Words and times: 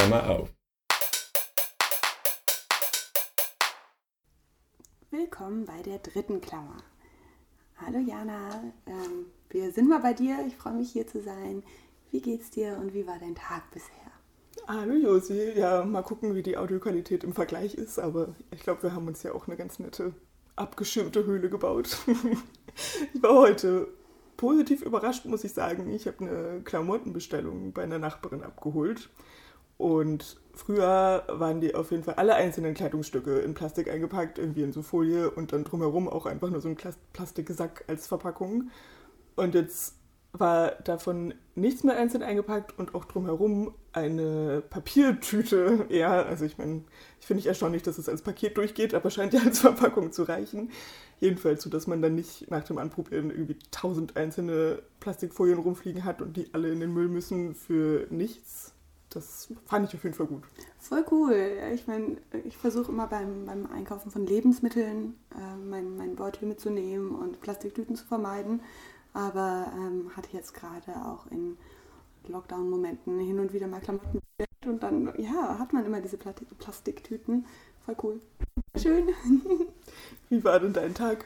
Klammer 0.00 0.30
auf. 0.30 0.48
Willkommen 5.10 5.66
bei 5.66 5.82
der 5.82 5.98
dritten 5.98 6.40
Klammer. 6.40 6.78
Hallo 7.76 7.98
Jana, 7.98 8.62
ähm, 8.86 9.26
wir 9.50 9.70
sind 9.72 9.90
mal 9.90 10.00
bei 10.00 10.14
dir. 10.14 10.38
Ich 10.46 10.56
freue 10.56 10.72
mich 10.72 10.90
hier 10.90 11.06
zu 11.06 11.20
sein. 11.20 11.62
Wie 12.10 12.22
geht's 12.22 12.48
dir 12.48 12.78
und 12.80 12.94
wie 12.94 13.06
war 13.06 13.18
dein 13.18 13.34
Tag 13.34 13.70
bisher? 13.72 13.90
Hallo 14.66 14.94
Josi, 14.94 15.52
ja, 15.54 15.84
mal 15.84 16.00
gucken, 16.00 16.34
wie 16.34 16.42
die 16.42 16.56
Audioqualität 16.56 17.22
im 17.22 17.34
Vergleich 17.34 17.74
ist, 17.74 17.98
aber 17.98 18.34
ich 18.52 18.62
glaube, 18.62 18.84
wir 18.84 18.94
haben 18.94 19.06
uns 19.06 19.22
ja 19.22 19.34
auch 19.34 19.48
eine 19.48 19.58
ganz 19.58 19.80
nette 19.80 20.14
abgeschirmte 20.56 21.26
Höhle 21.26 21.50
gebaut. 21.50 21.98
ich 23.12 23.22
war 23.22 23.34
heute 23.34 23.88
positiv 24.38 24.80
überrascht, 24.80 25.26
muss 25.26 25.44
ich 25.44 25.52
sagen. 25.52 25.90
Ich 25.90 26.06
habe 26.06 26.20
eine 26.20 26.62
Klamottenbestellung 26.62 27.74
bei 27.74 27.82
einer 27.82 27.98
Nachbarin 27.98 28.42
abgeholt. 28.42 29.10
Und 29.80 30.36
früher 30.52 31.24
waren 31.26 31.62
die 31.62 31.74
auf 31.74 31.90
jeden 31.90 32.02
Fall 32.04 32.16
alle 32.16 32.34
einzelnen 32.34 32.74
Kleidungsstücke 32.74 33.38
in 33.38 33.54
Plastik 33.54 33.90
eingepackt, 33.90 34.36
irgendwie 34.36 34.62
in 34.62 34.72
so 34.72 34.82
Folie 34.82 35.30
und 35.30 35.54
dann 35.54 35.64
drumherum 35.64 36.06
auch 36.06 36.26
einfach 36.26 36.50
nur 36.50 36.60
so 36.60 36.68
ein 36.68 36.76
Plastiksack 37.14 37.84
als 37.86 38.06
Verpackung. 38.06 38.68
Und 39.36 39.54
jetzt 39.54 39.94
war 40.32 40.72
davon 40.84 41.32
nichts 41.54 41.82
mehr 41.82 41.96
einzeln 41.96 42.22
eingepackt 42.22 42.78
und 42.78 42.94
auch 42.94 43.06
drumherum 43.06 43.72
eine 43.94 44.62
Papiertüte. 44.68 45.86
Ja, 45.88 46.24
also 46.24 46.44
ich 46.44 46.58
meine, 46.58 46.84
ich 47.18 47.26
finde 47.26 47.40
ich 47.40 47.46
erstaunlich, 47.46 47.82
dass 47.82 47.96
es 47.96 48.10
als 48.10 48.20
Paket 48.20 48.58
durchgeht, 48.58 48.92
aber 48.92 49.08
scheint 49.08 49.32
ja 49.32 49.40
als 49.40 49.60
Verpackung 49.60 50.12
zu 50.12 50.24
reichen. 50.24 50.70
Jedenfalls, 51.20 51.62
so 51.62 51.70
dass 51.70 51.86
man 51.86 52.02
dann 52.02 52.16
nicht 52.16 52.50
nach 52.50 52.64
dem 52.64 52.76
Anprobieren 52.76 53.30
irgendwie 53.30 53.56
tausend 53.70 54.18
einzelne 54.18 54.82
Plastikfolien 55.00 55.58
rumfliegen 55.58 56.04
hat 56.04 56.20
und 56.20 56.36
die 56.36 56.50
alle 56.52 56.70
in 56.70 56.80
den 56.80 56.92
Müll 56.92 57.08
müssen 57.08 57.54
für 57.54 58.06
nichts. 58.10 58.74
Das 59.10 59.52
fand 59.66 59.88
ich 59.88 59.94
auf 59.94 60.04
jeden 60.04 60.14
Fall 60.14 60.26
gut. 60.26 60.44
Voll 60.78 61.04
cool. 61.10 61.58
Ich 61.74 61.86
meine, 61.86 62.16
ich 62.44 62.56
versuche 62.56 62.92
immer 62.92 63.08
beim, 63.08 63.44
beim 63.44 63.66
Einkaufen 63.66 64.10
von 64.10 64.26
Lebensmitteln 64.26 65.14
äh, 65.36 65.56
mein, 65.56 65.96
mein 65.96 66.14
Beutel 66.14 66.46
mitzunehmen 66.46 67.14
und 67.14 67.40
Plastiktüten 67.40 67.96
zu 67.96 68.06
vermeiden 68.06 68.60
aber 69.12 69.72
ähm, 69.76 70.10
hatte 70.16 70.28
jetzt 70.32 70.54
gerade 70.54 70.92
auch 71.04 71.26
in 71.30 71.56
Lockdown-Momenten 72.28 73.18
hin 73.18 73.38
und 73.40 73.52
wieder 73.52 73.66
mal 73.66 73.80
Klamotten 73.80 74.20
und 74.66 74.82
dann, 74.82 75.12
ja, 75.18 75.58
hat 75.58 75.72
man 75.72 75.86
immer 75.86 76.00
diese 76.00 76.18
Plastiktüten. 76.18 77.46
Voll 77.84 77.96
cool. 78.02 78.20
Schön. 78.76 79.08
Wie 80.28 80.44
war 80.44 80.60
denn 80.60 80.72
dein 80.72 80.94
Tag? 80.94 81.24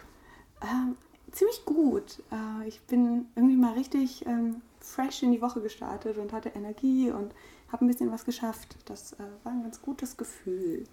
Ähm, 0.63 0.97
ziemlich 1.35 1.65
gut. 1.65 2.23
Äh, 2.31 2.69
ich 2.69 2.81
bin 2.83 3.27
irgendwie 3.35 3.57
mal 3.57 3.75
richtig 3.75 4.25
ähm, 4.27 4.63
fresh 4.81 5.23
in 5.23 5.33
die 5.33 5.43
Woche 5.43 5.61
gestartet 5.61 6.19
und 6.19 6.33
hatte 6.33 6.51
Energie 6.51 7.11
und 7.11 7.35
habe 7.71 7.85
ein 7.85 7.89
bisschen 7.89 8.13
was 8.13 8.25
geschafft. 8.25 8.77
Das 8.87 9.15
äh, 9.15 9.25
war 9.43 9.53
ein 9.53 9.63
ganz 9.63 9.83
gutes 9.83 10.17
Gefühl. 10.17 10.85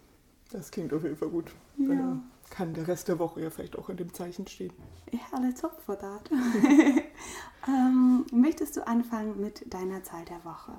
Das 0.51 0.71
klingt 0.71 0.93
auf 0.93 1.03
jeden 1.03 1.15
Fall 1.15 1.29
gut. 1.29 1.51
Ja. 1.77 1.87
Dann 1.87 2.31
kann 2.49 2.73
der 2.73 2.87
Rest 2.87 3.07
der 3.07 3.19
Woche 3.19 3.41
ja 3.41 3.49
vielleicht 3.49 3.77
auch 3.77 3.89
in 3.89 3.97
dem 3.97 4.13
Zeichen 4.13 4.45
stehen. 4.47 4.73
Ja, 5.11 5.39
let's 5.39 5.63
hope 5.63 5.79
for 5.79 5.97
that. 5.97 6.29
ähm, 7.67 8.25
möchtest 8.33 8.75
du 8.75 8.85
anfangen 8.85 9.39
mit 9.39 9.73
deiner 9.73 10.03
Zahl 10.03 10.25
der 10.25 10.43
Woche? 10.43 10.73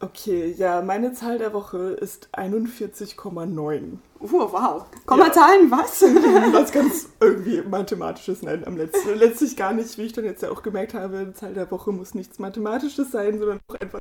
Okay, 0.00 0.54
ja, 0.56 0.80
meine 0.80 1.12
Zahl 1.12 1.38
der 1.38 1.52
Woche 1.52 1.78
ist 1.78 2.28
41,9. 2.32 3.98
Oh, 4.20 4.28
wow. 4.28 4.86
Kommazahlen, 5.06 5.68
ja. 5.68 5.78
was? 5.78 6.02
was 6.52 6.70
ganz 6.70 7.08
irgendwie 7.18 7.62
Mathematisches. 7.62 8.42
Nein, 8.42 8.64
am 8.64 8.76
letzten, 8.76 9.16
letztlich 9.16 9.56
gar 9.56 9.72
nicht, 9.72 9.98
wie 9.98 10.02
ich 10.02 10.12
dann 10.12 10.24
jetzt 10.24 10.42
ja 10.42 10.50
auch 10.50 10.62
gemerkt 10.62 10.94
habe, 10.94 11.32
Zahl 11.34 11.52
der 11.52 11.68
Woche 11.72 11.90
muss 11.90 12.14
nichts 12.14 12.38
Mathematisches 12.38 13.10
sein, 13.10 13.40
sondern 13.40 13.58
auch 13.66 13.74
einfach 13.74 13.98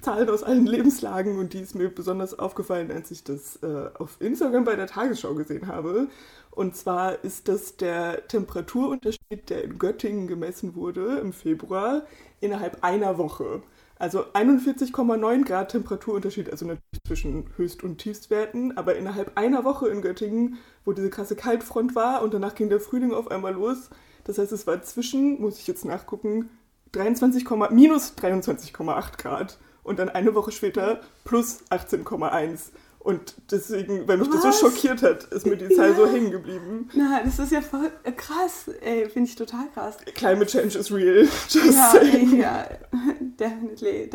Zahlen 0.00 0.30
aus 0.30 0.44
allen 0.44 0.66
Lebenslagen. 0.66 1.36
Und 1.38 1.52
die 1.52 1.60
ist 1.60 1.74
mir 1.74 1.88
besonders 1.88 2.38
aufgefallen, 2.38 2.92
als 2.92 3.10
ich 3.10 3.24
das 3.24 3.56
äh, 3.62 3.90
auf 3.98 4.16
Instagram 4.20 4.64
bei 4.64 4.76
der 4.76 4.86
Tagesschau 4.86 5.34
gesehen 5.34 5.66
habe. 5.66 6.06
Und 6.52 6.76
zwar 6.76 7.24
ist 7.24 7.48
das 7.48 7.76
der 7.76 8.28
Temperaturunterschied, 8.28 9.50
der 9.50 9.64
in 9.64 9.80
Göttingen 9.80 10.28
gemessen 10.28 10.76
wurde 10.76 11.18
im 11.18 11.32
Februar, 11.32 12.02
innerhalb 12.40 12.84
einer 12.84 13.18
Woche. 13.18 13.62
Also 13.96 14.24
41,9 14.32 15.44
Grad 15.44 15.70
Temperaturunterschied, 15.70 16.50
also 16.50 16.66
natürlich 16.66 17.02
zwischen 17.06 17.44
Höchst- 17.56 17.84
und 17.84 17.98
Tiefstwerten, 17.98 18.76
aber 18.76 18.96
innerhalb 18.96 19.36
einer 19.38 19.64
Woche 19.64 19.88
in 19.88 20.02
Göttingen, 20.02 20.58
wo 20.84 20.92
diese 20.92 21.10
krasse 21.10 21.36
Kaltfront 21.36 21.94
war 21.94 22.22
und 22.22 22.34
danach 22.34 22.54
ging 22.54 22.68
der 22.68 22.80
Frühling 22.80 23.12
auf 23.12 23.30
einmal 23.30 23.54
los. 23.54 23.90
Das 24.24 24.38
heißt, 24.38 24.52
es 24.52 24.66
war 24.66 24.82
zwischen, 24.82 25.40
muss 25.40 25.58
ich 25.58 25.66
jetzt 25.66 25.84
nachgucken, 25.84 26.50
23, 26.92 27.48
minus 27.70 28.14
23,8 28.16 29.18
Grad 29.18 29.58
und 29.82 29.98
dann 29.98 30.08
eine 30.08 30.34
Woche 30.34 30.50
später 30.50 31.00
plus 31.24 31.62
18,1. 31.70 32.70
Und 33.04 33.34
deswegen, 33.50 34.08
weil 34.08 34.16
mich 34.16 34.30
Was? 34.30 34.42
das 34.42 34.60
so 34.60 34.70
schockiert 34.70 35.02
hat, 35.02 35.24
ist 35.24 35.44
mir 35.44 35.58
die 35.58 35.68
Zahl 35.68 35.90
ja. 35.90 35.94
so 35.94 36.06
hängen 36.06 36.30
geblieben. 36.30 36.88
Na, 36.94 37.22
das 37.22 37.38
ist 37.38 37.52
ja 37.52 37.60
voll 37.60 37.92
krass. 38.16 38.70
Ey, 38.80 39.10
finde 39.10 39.28
ich 39.28 39.36
total 39.36 39.68
krass. 39.74 39.98
Climate 40.14 40.46
change 40.46 40.78
is 40.78 40.90
real. 40.90 41.28
Just 41.48 41.76
ja, 41.76 41.90
saying. 41.90 42.40
ja, 42.40 42.66
definitely. 43.38 44.08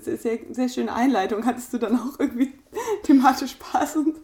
Sehr, 0.00 0.38
sehr 0.48 0.68
schöne 0.68 0.94
Einleitung. 0.94 1.44
Hattest 1.44 1.72
du 1.72 1.78
dann 1.78 1.98
auch 1.98 2.20
irgendwie 2.20 2.52
thematisch 3.02 3.56
passend. 3.58 4.16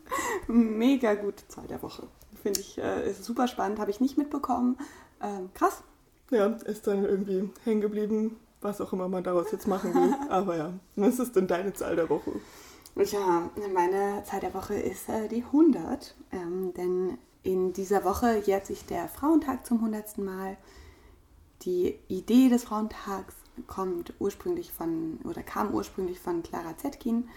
Mega 0.47 1.15
gute 1.15 1.47
Zahl 1.49 1.67
der 1.67 1.83
Woche. 1.83 2.05
Finde 2.41 2.61
ich 2.61 2.79
äh, 2.79 3.13
super 3.13 3.49
spannend. 3.49 3.81
Habe 3.81 3.91
ich 3.91 3.99
nicht 3.99 4.17
mitbekommen. 4.17 4.79
Ähm, 5.21 5.51
krass. 5.53 5.83
Ja, 6.31 6.47
ist 6.47 6.87
dann 6.87 7.05
irgendwie 7.05 7.51
hängen 7.65 7.81
geblieben, 7.81 8.37
was 8.61 8.81
auch 8.81 8.93
immer 8.93 9.09
man 9.09 9.25
daraus 9.25 9.51
jetzt 9.51 9.67
machen 9.67 9.93
will. 9.95 10.15
Aber 10.29 10.57
ja, 10.57 10.73
was 10.95 11.19
ist 11.19 11.35
denn 11.35 11.49
deine 11.49 11.73
Zahl 11.73 11.97
der 11.97 12.09
Woche? 12.09 12.31
Ja, 12.99 13.51
meine 13.75 14.25
Zahl 14.25 14.41
der 14.41 14.55
Woche 14.55 14.75
ist 14.75 15.11
äh, 15.11 15.29
die 15.29 15.45
100, 15.45 16.15
ähm, 16.33 16.73
denn 16.73 17.19
in 17.43 17.75
dieser 17.75 18.05
Woche 18.05 18.39
jährt 18.39 18.65
sich 18.65 18.87
der 18.87 19.07
Frauentag 19.09 19.67
zum 19.67 19.79
100. 19.79 20.17
Mal. 20.17 20.57
Die 21.63 21.99
Idee 22.09 22.49
des 22.49 22.65
Frauentags 22.65 23.35
kommt 23.67 24.15
ursprünglich 24.19 24.73
von 24.73 25.19
oder 25.25 25.43
kam 25.43 25.75
ursprünglich 25.75 26.19
von 26.19 26.43
Clara 26.43 26.79
Zetkin 26.79 27.29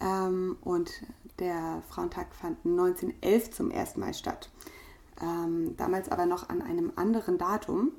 ähm, 0.00 0.58
und 0.60 0.90
der 1.38 1.82
Frauentag 1.88 2.34
fand 2.34 2.58
1911 2.66 3.50
zum 3.50 3.70
ersten 3.70 4.00
Mal 4.00 4.12
statt. 4.12 4.50
Ähm, 5.22 5.74
damals 5.78 6.10
aber 6.10 6.26
noch 6.26 6.50
an 6.50 6.60
einem 6.60 6.92
anderen 6.96 7.38
Datum 7.38 7.92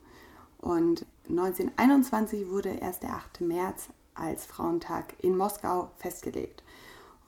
und 0.60 1.08
1921 1.28 2.50
wurde 2.50 2.70
erst 2.70 3.02
der 3.02 3.16
8. 3.16 3.42
März 3.42 3.90
als 4.14 4.46
Frauentag 4.46 5.16
in 5.24 5.36
Moskau 5.36 5.90
festgelegt. 5.98 6.64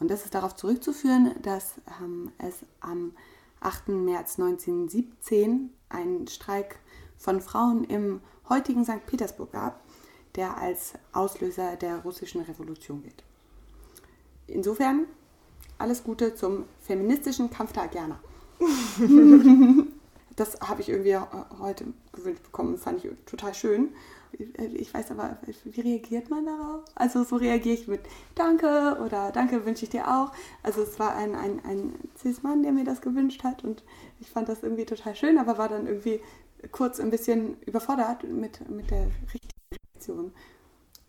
Und 0.02 0.10
das 0.10 0.26
ist 0.26 0.34
darauf 0.34 0.56
zurückzuführen, 0.56 1.36
dass 1.44 1.76
ähm, 2.02 2.32
es 2.40 2.56
am 2.80 3.14
8. 3.60 3.90
März 3.90 4.40
1917 4.40 5.70
einen 5.90 6.28
Streik 6.28 6.80
von 7.20 7.40
Frauen 7.40 7.84
im 7.84 8.20
heutigen 8.50 8.84
St. 8.84 9.06
Petersburg 9.06 9.52
gab, 9.52 9.80
der 10.36 10.58
als 10.58 10.94
Auslöser 11.14 11.76
der 11.76 12.00
russischen 12.00 12.42
Revolution 12.42 13.04
gilt. 13.04 13.24
Insofern 14.48 15.06
alles 15.78 16.04
Gute 16.04 16.34
zum 16.34 16.66
feministischen 16.82 17.52
Kampftag, 17.52 17.94
Jana. 17.94 18.20
das 20.36 20.60
habe 20.62 20.82
ich 20.82 20.90
irgendwie 20.90 21.16
heute 21.60 21.86
gewünscht 22.12 22.42
bekommen, 22.42 22.80
fand 22.80 23.06
ich 23.06 23.12
total 23.28 23.54
schön. 23.54 23.90
Ich 24.34 24.94
weiß 24.94 25.12
aber, 25.12 25.38
wie 25.66 25.82
reagiert 25.82 26.30
man 26.30 26.46
darauf? 26.46 26.84
Also 26.96 27.24
so 27.24 27.36
reagiere 27.36 27.76
ich 27.76 27.88
mit 27.88 28.02
Danke 28.36 28.98
oder 29.04 29.32
Danke 29.32 29.66
wünsche 29.66 29.86
ich 29.86 29.92
dir 29.92 30.08
auch. 30.08 30.32
Also 30.64 30.82
es 30.82 31.00
war 31.00 31.16
ein, 31.16 31.36
ein, 31.36 31.60
ein 31.66 31.94
Cis-Mann, 32.18 32.64
der 32.64 32.72
mir 32.72 32.86
das 32.86 33.02
gewünscht 33.02 33.44
hat 33.44 33.64
und 33.64 33.84
ich 34.20 34.30
fand 34.30 34.48
das 34.50 34.64
irgendwie 34.64 34.86
total 34.86 35.16
schön, 35.16 35.38
aber 35.38 35.58
war 35.58 35.70
dann 35.70 35.88
irgendwie 35.88 36.22
kurz 36.72 37.00
ein 37.00 37.10
bisschen 37.10 37.58
überfordert 37.66 38.24
mit, 38.24 38.70
mit 38.70 38.92
der 38.92 39.08
richtigen 39.34 39.52
Reaktion. 39.94 40.32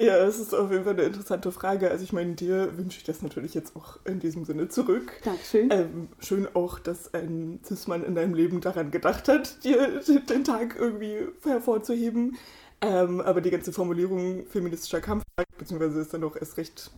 Ja, 0.02 0.18
das 0.18 0.40
ist 0.40 0.52
auf 0.52 0.72
jeden 0.72 0.82
Fall 0.82 0.94
eine 0.94 1.02
interessante 1.02 1.52
Frage. 1.52 1.90
Also 1.90 2.02
ich 2.02 2.12
meine, 2.12 2.32
dir 2.32 2.76
wünsche 2.76 2.98
ich 2.98 3.04
das 3.04 3.22
natürlich 3.22 3.54
jetzt 3.54 3.76
auch 3.76 3.98
in 4.04 4.18
diesem 4.18 4.44
Sinne 4.44 4.68
zurück. 4.68 5.12
Dankeschön. 5.22 5.70
Ähm, 5.70 6.08
schön 6.18 6.48
auch, 6.54 6.80
dass 6.80 7.14
ein 7.14 7.60
Cis-Mann 7.64 8.02
in 8.02 8.16
deinem 8.16 8.34
Leben 8.34 8.60
daran 8.60 8.90
gedacht 8.90 9.28
hat, 9.28 9.62
dir 9.64 10.00
den 10.28 10.42
Tag 10.42 10.76
irgendwie 10.76 11.28
hervorzuheben. 11.44 12.36
Ähm, 12.82 13.20
aber 13.20 13.40
die 13.40 13.50
ganze 13.50 13.72
Formulierung 13.72 14.44
feministischer 14.46 15.00
Kampf, 15.00 15.22
beziehungsweise 15.56 16.00
ist 16.00 16.12
dann 16.12 16.24
auch 16.24 16.36
erst 16.36 16.56
recht 16.56 16.90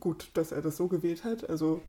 gut, 0.00 0.30
dass 0.34 0.52
er 0.52 0.62
das 0.62 0.76
so 0.76 0.86
gewählt 0.88 1.24
hat. 1.24 1.48
Also 1.50 1.82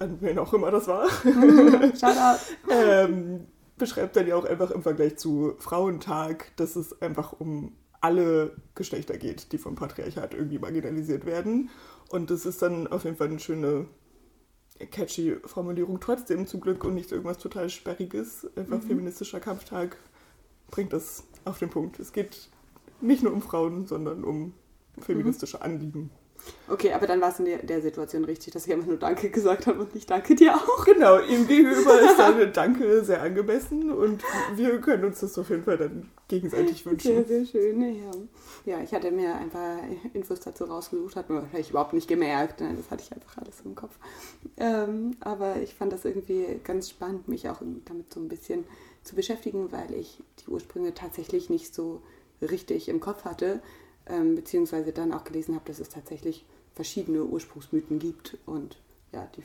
an 0.00 0.18
wen 0.20 0.38
auch 0.38 0.52
immer 0.52 0.70
das 0.70 0.88
war. 0.88 1.06
Mm, 1.24 1.96
Shoutout. 1.96 2.40
ähm, 2.70 3.46
beschreibt 3.76 4.16
dann 4.16 4.26
ja 4.26 4.36
auch 4.36 4.44
einfach 4.44 4.70
im 4.70 4.82
Vergleich 4.82 5.16
zu 5.16 5.54
Frauentag, 5.58 6.52
dass 6.56 6.76
es 6.76 7.00
einfach 7.00 7.32
um 7.32 7.72
alle 8.00 8.56
Geschlechter 8.74 9.16
geht, 9.16 9.52
die 9.52 9.58
vom 9.58 9.76
Patriarchat 9.76 10.34
irgendwie 10.34 10.58
marginalisiert 10.58 11.24
werden. 11.24 11.70
Und 12.08 12.30
das 12.30 12.46
ist 12.46 12.62
dann 12.62 12.88
auf 12.88 13.04
jeden 13.04 13.16
Fall 13.16 13.28
eine 13.28 13.38
schöne, 13.38 13.86
catchy 14.90 15.36
Formulierung 15.44 16.00
trotzdem 16.00 16.46
zum 16.46 16.60
Glück 16.60 16.84
und 16.84 16.94
nicht 16.94 17.12
irgendwas 17.12 17.38
total 17.38 17.70
Sperriges. 17.70 18.46
Einfach 18.56 18.78
mhm. 18.78 18.88
feministischer 18.88 19.38
Kampftag 19.38 19.96
bringt 20.70 20.92
das 20.92 21.24
auf 21.44 21.58
den 21.58 21.70
Punkt. 21.70 22.00
Es 22.00 22.12
geht 22.12 22.50
nicht 23.02 23.22
nur 23.22 23.32
um 23.32 23.42
Frauen, 23.42 23.86
sondern 23.86 24.24
um 24.24 24.54
feministische 25.00 25.58
mhm. 25.58 25.62
Anliegen. 25.62 26.10
Okay, 26.68 26.92
aber 26.92 27.06
dann 27.06 27.20
war 27.20 27.30
es 27.30 27.38
in 27.38 27.44
der, 27.44 27.58
der, 27.58 27.82
Situation 27.82 28.24
richtig, 28.24 28.52
dass 28.52 28.66
ich 28.66 28.72
einfach 28.72 28.86
nur 28.86 28.96
Danke 28.96 29.30
gesagt 29.30 29.66
habe 29.66 29.80
und 29.80 29.94
nicht 29.94 30.10
Danke 30.10 30.34
dir 30.34 30.54
auch. 30.54 30.84
Genau, 30.84 31.20
ihm 31.20 31.46
gegenüber 31.46 32.00
ist 32.00 32.18
dann 32.18 32.52
Danke 32.52 33.04
sehr 33.04 33.22
angemessen 33.22 33.92
und 33.92 34.22
wir 34.56 34.80
können 34.80 35.04
uns 35.04 35.20
das 35.20 35.38
auf 35.38 35.50
jeden 35.50 35.64
Fall 35.64 35.76
dann 35.76 36.10
gegenseitig 36.28 36.84
wünschen. 36.84 37.24
Sehr, 37.24 37.24
sehr 37.24 37.46
schön, 37.46 37.80
ja. 37.80 38.10
Ja, 38.64 38.82
ich 38.82 38.92
hatte 38.92 39.10
mir 39.10 39.34
ein 39.36 39.50
paar 39.50 39.78
Infos 40.14 40.40
dazu 40.40 40.64
rausgesucht, 40.64 41.16
hat 41.16 41.30
mir 41.30 41.46
überhaupt 41.68 41.92
nicht 41.92 42.08
gemerkt. 42.08 42.60
Ne? 42.60 42.74
Das 42.76 42.90
hatte 42.90 43.04
ich 43.04 43.12
einfach 43.12 43.38
alles 43.38 43.60
im 43.64 43.74
Kopf. 43.74 43.96
Ähm, 44.56 45.16
aber 45.20 45.60
ich 45.60 45.74
fand 45.74 45.92
das 45.92 46.04
irgendwie 46.04 46.60
ganz 46.64 46.90
spannend, 46.90 47.28
mich 47.28 47.48
auch 47.48 47.60
damit 47.84 48.12
so 48.12 48.20
ein 48.20 48.28
bisschen 48.28 48.64
zu 49.02 49.14
beschäftigen, 49.14 49.72
weil 49.72 49.94
ich 49.94 50.22
die 50.40 50.50
Ursprünge 50.50 50.94
tatsächlich 50.94 51.50
nicht 51.50 51.74
so 51.74 52.02
richtig 52.42 52.88
im 52.88 53.00
Kopf 53.00 53.24
hatte 53.24 53.60
ähm, 54.06 54.34
beziehungsweise 54.34 54.92
dann 54.92 55.12
auch 55.12 55.24
gelesen 55.24 55.54
habe, 55.54 55.64
dass 55.66 55.78
es 55.78 55.88
tatsächlich 55.88 56.44
verschiedene 56.74 57.24
Ursprungsmythen 57.24 57.98
gibt 57.98 58.38
und 58.46 58.78
ja, 59.12 59.28
die 59.36 59.42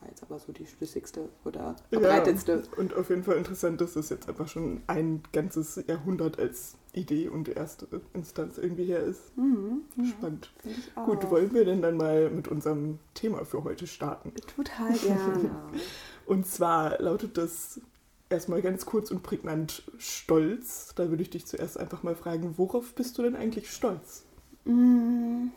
war 0.00 0.08
jetzt 0.08 0.22
aber 0.22 0.38
so 0.38 0.52
die 0.52 0.66
schlüssigste 0.66 1.28
oder 1.44 1.76
verbreitetste. 1.90 2.64
Ja, 2.64 2.78
und 2.78 2.94
auf 2.94 3.10
jeden 3.10 3.22
Fall 3.22 3.36
interessant, 3.36 3.80
dass 3.80 3.94
das 3.94 4.08
jetzt 4.08 4.28
einfach 4.28 4.48
schon 4.48 4.82
ein 4.86 5.22
ganzes 5.32 5.82
Jahrhundert 5.86 6.38
als 6.38 6.76
Idee 6.94 7.28
und 7.28 7.48
erste 7.48 7.86
Instanz 8.14 8.56
irgendwie 8.56 8.84
her 8.84 9.00
ist. 9.00 9.36
Mhm, 9.36 9.82
Spannend. 10.08 10.52
Ja, 10.96 11.04
Gut, 11.04 11.30
wollen 11.30 11.52
wir 11.52 11.64
denn 11.64 11.82
dann 11.82 11.96
mal 11.96 12.30
mit 12.30 12.48
unserem 12.48 12.98
Thema 13.14 13.44
für 13.44 13.62
heute 13.62 13.86
starten? 13.86 14.32
Total 14.56 14.92
gerne. 14.96 15.50
und 16.26 16.46
zwar 16.46 16.98
lautet 17.00 17.36
das 17.36 17.80
erstmal 18.30 18.62
ganz 18.62 18.86
kurz 18.86 19.10
und 19.10 19.22
prägnant 19.22 19.82
stolz. 19.98 20.94
Da 20.94 21.10
würde 21.10 21.22
ich 21.22 21.30
dich 21.30 21.46
zuerst 21.46 21.78
einfach 21.78 22.02
mal 22.02 22.14
fragen, 22.14 22.54
worauf 22.56 22.94
bist 22.94 23.18
du 23.18 23.22
denn 23.22 23.36
eigentlich 23.36 23.70
stolz? 23.70 24.24
Mm, 24.64 25.48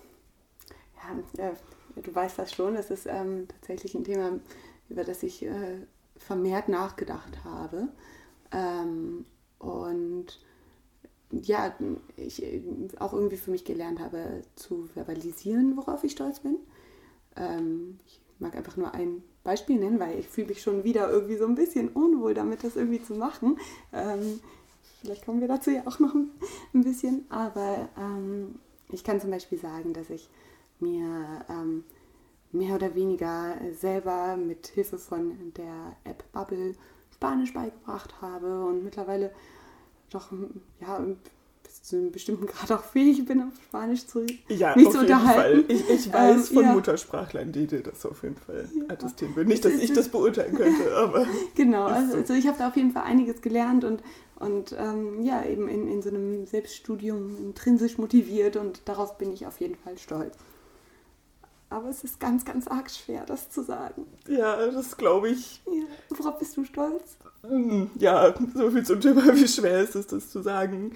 ja, 1.37 1.45
äh, 1.45 1.53
du 2.01 2.13
weißt 2.13 2.39
das 2.39 2.51
schon, 2.51 2.73
das 2.73 2.89
ist 2.89 3.05
ähm, 3.05 3.47
tatsächlich 3.47 3.93
ein 3.95 4.03
Thema, 4.03 4.39
über 4.89 5.03
das 5.03 5.23
ich 5.23 5.45
äh, 5.45 5.85
vermehrt 6.17 6.67
nachgedacht 6.67 7.43
habe. 7.43 7.89
Ähm, 8.51 9.25
und 9.59 10.39
ja, 11.31 11.75
ich 12.15 12.43
äh, 12.43 12.61
auch 12.99 13.13
irgendwie 13.13 13.37
für 13.37 13.51
mich 13.51 13.65
gelernt 13.65 13.99
habe 13.99 14.41
zu 14.55 14.89
verbalisieren, 14.93 15.77
worauf 15.77 16.03
ich 16.03 16.13
stolz 16.13 16.39
bin. 16.39 16.57
Ähm, 17.35 17.99
ich 18.05 18.19
mag 18.39 18.55
einfach 18.55 18.77
nur 18.77 18.93
ein 18.93 19.23
Beispiel 19.43 19.77
nennen, 19.77 19.99
weil 19.99 20.19
ich 20.19 20.27
fühle 20.27 20.47
mich 20.47 20.61
schon 20.61 20.83
wieder 20.83 21.09
irgendwie 21.09 21.37
so 21.37 21.45
ein 21.45 21.55
bisschen 21.55 21.89
unwohl 21.89 22.33
damit, 22.33 22.63
das 22.63 22.75
irgendwie 22.75 23.03
zu 23.03 23.13
machen. 23.15 23.57
Ähm, 23.91 24.39
vielleicht 25.01 25.25
kommen 25.25 25.41
wir 25.41 25.47
dazu 25.47 25.71
ja 25.71 25.83
auch 25.85 25.99
noch 25.99 26.13
ein 26.15 26.83
bisschen, 26.83 27.25
aber 27.29 27.89
ähm, 27.97 28.55
ich 28.89 29.03
kann 29.03 29.19
zum 29.19 29.31
Beispiel 29.31 29.57
sagen, 29.57 29.93
dass 29.93 30.09
ich 30.09 30.29
mir 30.79 31.45
ähm, 31.49 31.83
mehr 32.51 32.75
oder 32.75 32.95
weniger 32.95 33.55
selber 33.73 34.37
mit 34.37 34.67
Hilfe 34.67 34.97
von 34.97 35.53
der 35.57 35.95
App 36.03 36.23
Bubble 36.31 36.73
Spanisch 37.13 37.53
beigebracht 37.53 38.21
habe 38.21 38.65
und 38.65 38.83
mittlerweile 38.83 39.31
doch 40.09 40.31
ja, 40.79 41.03
zu 41.81 41.95
einem 41.95 42.11
bestimmten 42.11 42.45
Grad 42.45 42.71
auch 42.71 42.83
fähig 42.83 43.25
bin, 43.25 43.41
auf 43.41 43.53
Spanisch 43.63 44.05
zu 44.05 44.25
ja, 44.47 44.75
mich 44.75 44.89
zu 44.89 44.99
unterhalten. 44.99 45.65
Ich, 45.67 45.89
ich, 45.89 46.13
weiß 46.13 46.49
ähm, 46.49 46.55
von 46.55 46.63
ja. 46.63 46.73
Muttersprachlern, 46.73 47.51
die 47.51 47.67
dir 47.67 47.81
das 47.81 48.05
auf 48.05 48.23
jeden 48.23 48.35
Fall 48.35 48.69
ja. 48.75 48.83
attestieren 48.93 49.35
würden. 49.35 49.49
Nicht, 49.49 49.65
dass 49.65 49.73
ich 49.73 49.93
das 49.93 50.09
beurteilen 50.09 50.55
könnte, 50.55 50.95
aber. 50.95 51.25
genau, 51.55 51.85
also, 51.85 52.11
so. 52.11 52.17
also, 52.17 52.33
ich 52.33 52.47
habe 52.47 52.57
da 52.57 52.67
auf 52.67 52.75
jeden 52.75 52.91
Fall 52.91 53.03
einiges 53.03 53.41
gelernt 53.41 53.83
und, 53.83 54.03
und 54.39 54.75
ähm, 54.77 55.23
ja, 55.23 55.43
eben 55.45 55.67
in, 55.67 55.87
in 55.87 56.01
so 56.01 56.09
einem 56.09 56.45
Selbststudium 56.45 57.37
intrinsisch 57.37 57.97
motiviert 57.97 58.55
und 58.55 58.81
darauf 58.85 59.17
bin 59.17 59.31
ich 59.31 59.47
auf 59.47 59.59
jeden 59.59 59.75
Fall 59.75 59.97
stolz. 59.97 60.35
Aber 61.73 61.89
es 61.89 62.03
ist 62.03 62.19
ganz, 62.19 62.45
ganz 62.45 62.67
arg 62.67 62.91
schwer, 62.91 63.25
das 63.25 63.49
zu 63.49 63.63
sagen. 63.63 64.05
Ja, 64.27 64.67
das 64.67 64.95
glaube 64.95 65.29
ich. 65.29 65.59
Ja. 65.65 66.17
Worauf 66.17 66.37
bist 66.37 66.55
du 66.55 66.65
stolz? 66.65 67.17
Hm, 67.41 67.89
ja, 67.97 68.31
so 68.53 68.69
viel 68.69 68.85
zum 68.85 69.01
Thema, 69.01 69.25
wie 69.35 69.47
schwer 69.47 69.79
ist 69.81 69.95
es, 69.95 70.05
das 70.05 70.29
zu 70.29 70.43
sagen. 70.43 70.91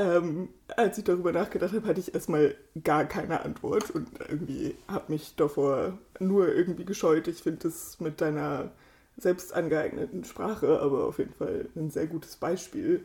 Ähm, 0.00 0.48
als 0.78 0.96
ich 0.96 1.04
darüber 1.04 1.30
nachgedacht 1.30 1.74
habe, 1.74 1.86
hatte 1.86 2.00
ich 2.00 2.14
erstmal 2.14 2.54
gar 2.82 3.04
keine 3.04 3.42
Antwort 3.42 3.90
und 3.90 4.08
irgendwie 4.30 4.74
habe 4.88 5.12
mich 5.12 5.36
davor 5.36 5.98
nur 6.18 6.48
irgendwie 6.54 6.86
gescheut. 6.86 7.28
Ich 7.28 7.42
finde 7.42 7.64
das 7.64 8.00
mit 8.00 8.22
deiner 8.22 8.72
selbst 9.18 9.52
angeeigneten 9.52 10.24
Sprache 10.24 10.80
aber 10.80 11.04
auf 11.04 11.18
jeden 11.18 11.34
Fall 11.34 11.68
ein 11.76 11.90
sehr 11.90 12.06
gutes 12.06 12.36
Beispiel. 12.36 13.04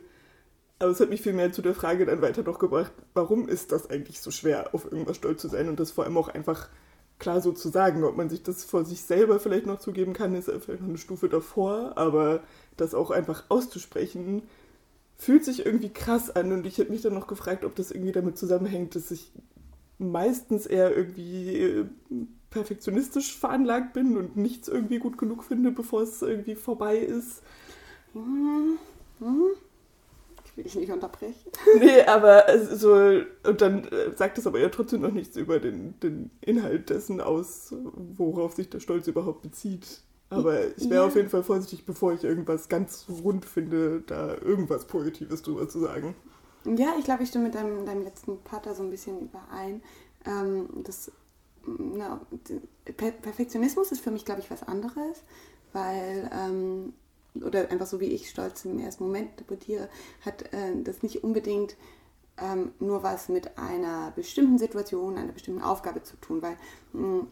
Aber 0.78 0.90
es 0.90 1.00
hat 1.00 1.10
mich 1.10 1.20
vielmehr 1.20 1.52
zu 1.52 1.60
der 1.60 1.74
Frage 1.74 2.06
dann 2.06 2.22
weiter 2.22 2.42
noch 2.42 2.58
gebracht, 2.58 2.92
warum 3.12 3.46
ist 3.46 3.72
das 3.72 3.90
eigentlich 3.90 4.22
so 4.22 4.30
schwer, 4.30 4.74
auf 4.74 4.90
irgendwas 4.90 5.16
stolz 5.16 5.42
zu 5.42 5.48
sein 5.48 5.68
und 5.68 5.78
das 5.78 5.90
vor 5.90 6.04
allem 6.04 6.16
auch 6.16 6.28
einfach 6.28 6.70
klar 7.18 7.42
so 7.42 7.52
zu 7.52 7.68
sagen. 7.68 8.04
Ob 8.04 8.16
man 8.16 8.30
sich 8.30 8.42
das 8.42 8.64
vor 8.64 8.86
sich 8.86 9.02
selber 9.02 9.38
vielleicht 9.38 9.66
noch 9.66 9.80
zugeben 9.80 10.14
kann, 10.14 10.34
ist 10.34 10.46
vielleicht 10.46 10.80
noch 10.80 10.88
eine 10.88 10.98
Stufe 10.98 11.28
davor, 11.28 11.92
aber 11.96 12.40
das 12.78 12.94
auch 12.94 13.10
einfach 13.10 13.44
auszusprechen, 13.50 14.44
fühlt 15.18 15.44
sich 15.44 15.64
irgendwie 15.64 15.88
krass 15.88 16.34
an 16.34 16.52
und 16.52 16.66
ich 16.66 16.78
habe 16.78 16.90
mich 16.90 17.02
dann 17.02 17.14
noch 17.14 17.26
gefragt, 17.26 17.64
ob 17.64 17.74
das 17.74 17.90
irgendwie 17.90 18.12
damit 18.12 18.36
zusammenhängt, 18.38 18.94
dass 18.94 19.10
ich 19.10 19.32
meistens 19.98 20.66
eher 20.66 20.94
irgendwie 20.94 21.56
äh, 21.56 21.86
perfektionistisch 22.50 23.36
veranlagt 23.38 23.92
bin 23.92 24.16
und 24.16 24.36
nichts 24.36 24.68
irgendwie 24.68 24.98
gut 24.98 25.18
genug 25.18 25.44
finde, 25.44 25.70
bevor 25.70 26.02
es 26.02 26.22
irgendwie 26.22 26.54
vorbei 26.54 26.98
ist. 26.98 27.42
Hm, 28.12 28.78
hm. 29.18 29.42
Ich 30.44 30.56
will 30.56 30.64
dich 30.64 30.74
nicht 30.76 30.92
unterbrechen. 30.92 31.50
Nee, 31.78 32.02
aber 32.02 32.44
so, 32.74 32.94
und 33.44 33.60
dann 33.60 33.84
äh, 33.84 34.14
sagt 34.14 34.38
es 34.38 34.46
aber 34.46 34.58
ja 34.58 34.68
trotzdem 34.68 35.02
noch 35.02 35.12
nichts 35.12 35.36
über 35.36 35.58
den, 35.58 35.98
den 36.00 36.30
Inhalt 36.40 36.90
dessen 36.90 37.20
aus, 37.20 37.74
worauf 38.16 38.54
sich 38.54 38.70
der 38.70 38.80
Stolz 38.80 39.06
überhaupt 39.06 39.42
bezieht. 39.42 40.00
Aber 40.28 40.66
ich 40.76 40.90
wäre 40.90 41.02
ja. 41.02 41.06
auf 41.06 41.14
jeden 41.14 41.28
Fall 41.28 41.44
vorsichtig, 41.44 41.86
bevor 41.86 42.12
ich 42.12 42.24
irgendwas 42.24 42.68
ganz 42.68 43.06
rund 43.22 43.44
finde, 43.44 44.02
da 44.06 44.34
irgendwas 44.34 44.86
Positives 44.86 45.42
drüber 45.42 45.68
zu 45.68 45.78
sagen. 45.78 46.14
Ja, 46.64 46.94
ich 46.98 47.04
glaube, 47.04 47.22
ich 47.22 47.28
stimme 47.28 47.44
mit 47.44 47.54
deinem, 47.54 47.86
deinem 47.86 48.02
letzten 48.02 48.38
Part 48.42 48.66
da 48.66 48.74
so 48.74 48.82
ein 48.82 48.90
bisschen 48.90 49.20
überein. 49.20 49.82
Ähm, 50.24 50.68
das, 50.82 51.12
na, 51.64 52.20
per 52.96 53.12
Perfektionismus 53.12 53.92
ist 53.92 54.00
für 54.00 54.10
mich, 54.10 54.24
glaube 54.24 54.40
ich, 54.40 54.50
was 54.50 54.64
anderes, 54.64 55.22
weil, 55.72 56.28
ähm, 56.32 56.92
oder 57.40 57.70
einfach 57.70 57.86
so 57.86 58.00
wie 58.00 58.06
ich 58.06 58.28
Stolz 58.28 58.64
im 58.64 58.80
ersten 58.80 59.04
Moment 59.04 59.30
interpretiere, 59.30 59.88
hat 60.24 60.52
äh, 60.52 60.82
das 60.82 61.04
nicht 61.04 61.22
unbedingt 61.22 61.76
ähm, 62.38 62.72
nur 62.80 63.04
was 63.04 63.28
mit 63.28 63.56
einer 63.58 64.12
bestimmten 64.16 64.58
Situation, 64.58 65.18
einer 65.18 65.32
bestimmten 65.32 65.62
Aufgabe 65.62 66.02
zu 66.02 66.16
tun, 66.16 66.42
weil 66.42 66.56
mh, 66.92 67.26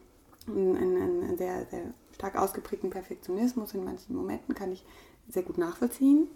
mm, 0.46 0.76
ein, 0.76 0.96
ein, 0.96 1.30
ein 1.30 1.38
sehr, 1.38 1.66
sehr 1.70 1.92
stark 2.14 2.36
ausgeprägten 2.36 2.90
Perfektionismus 2.90 3.74
in 3.74 3.84
manchen 3.84 4.16
Momenten 4.16 4.54
kann 4.54 4.72
ich 4.72 4.84
sehr 5.28 5.42
gut 5.42 5.58
nachvollziehen. 5.58 6.28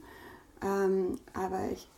Ähm, 0.63 1.19
aber 1.35 1.71
ich 1.71 1.89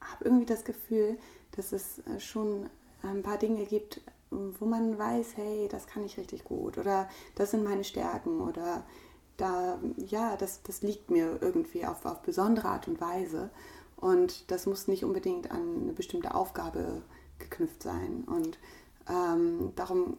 habe 0.00 0.24
irgendwie 0.24 0.46
das 0.46 0.64
Gefühl, 0.64 1.18
dass 1.52 1.72
es 1.72 1.98
äh, 2.06 2.20
schon 2.20 2.68
ein 3.02 3.22
paar 3.22 3.38
Dinge 3.38 3.64
gibt, 3.66 4.00
wo 4.30 4.66
man 4.66 4.98
weiß, 4.98 5.36
hey, 5.36 5.68
das 5.70 5.86
kann 5.86 6.04
ich 6.04 6.16
richtig 6.16 6.44
gut 6.44 6.78
oder 6.78 7.08
das 7.34 7.50
sind 7.52 7.62
meine 7.62 7.84
Stärken 7.84 8.40
oder 8.40 8.84
da, 9.36 9.78
ja, 9.96 10.36
das, 10.36 10.62
das 10.62 10.82
liegt 10.82 11.10
mir 11.10 11.38
irgendwie 11.40 11.86
auf, 11.86 12.04
auf 12.04 12.22
besondere 12.22 12.68
Art 12.68 12.88
und 12.88 13.00
Weise. 13.00 13.50
Und 13.96 14.50
das 14.50 14.66
muss 14.66 14.88
nicht 14.88 15.04
unbedingt 15.04 15.50
an 15.50 15.82
eine 15.82 15.92
bestimmte 15.92 16.34
Aufgabe 16.34 17.02
geknüpft 17.38 17.82
sein. 17.82 18.24
Und 18.26 18.58
ähm, 19.08 19.72
darum 19.76 20.18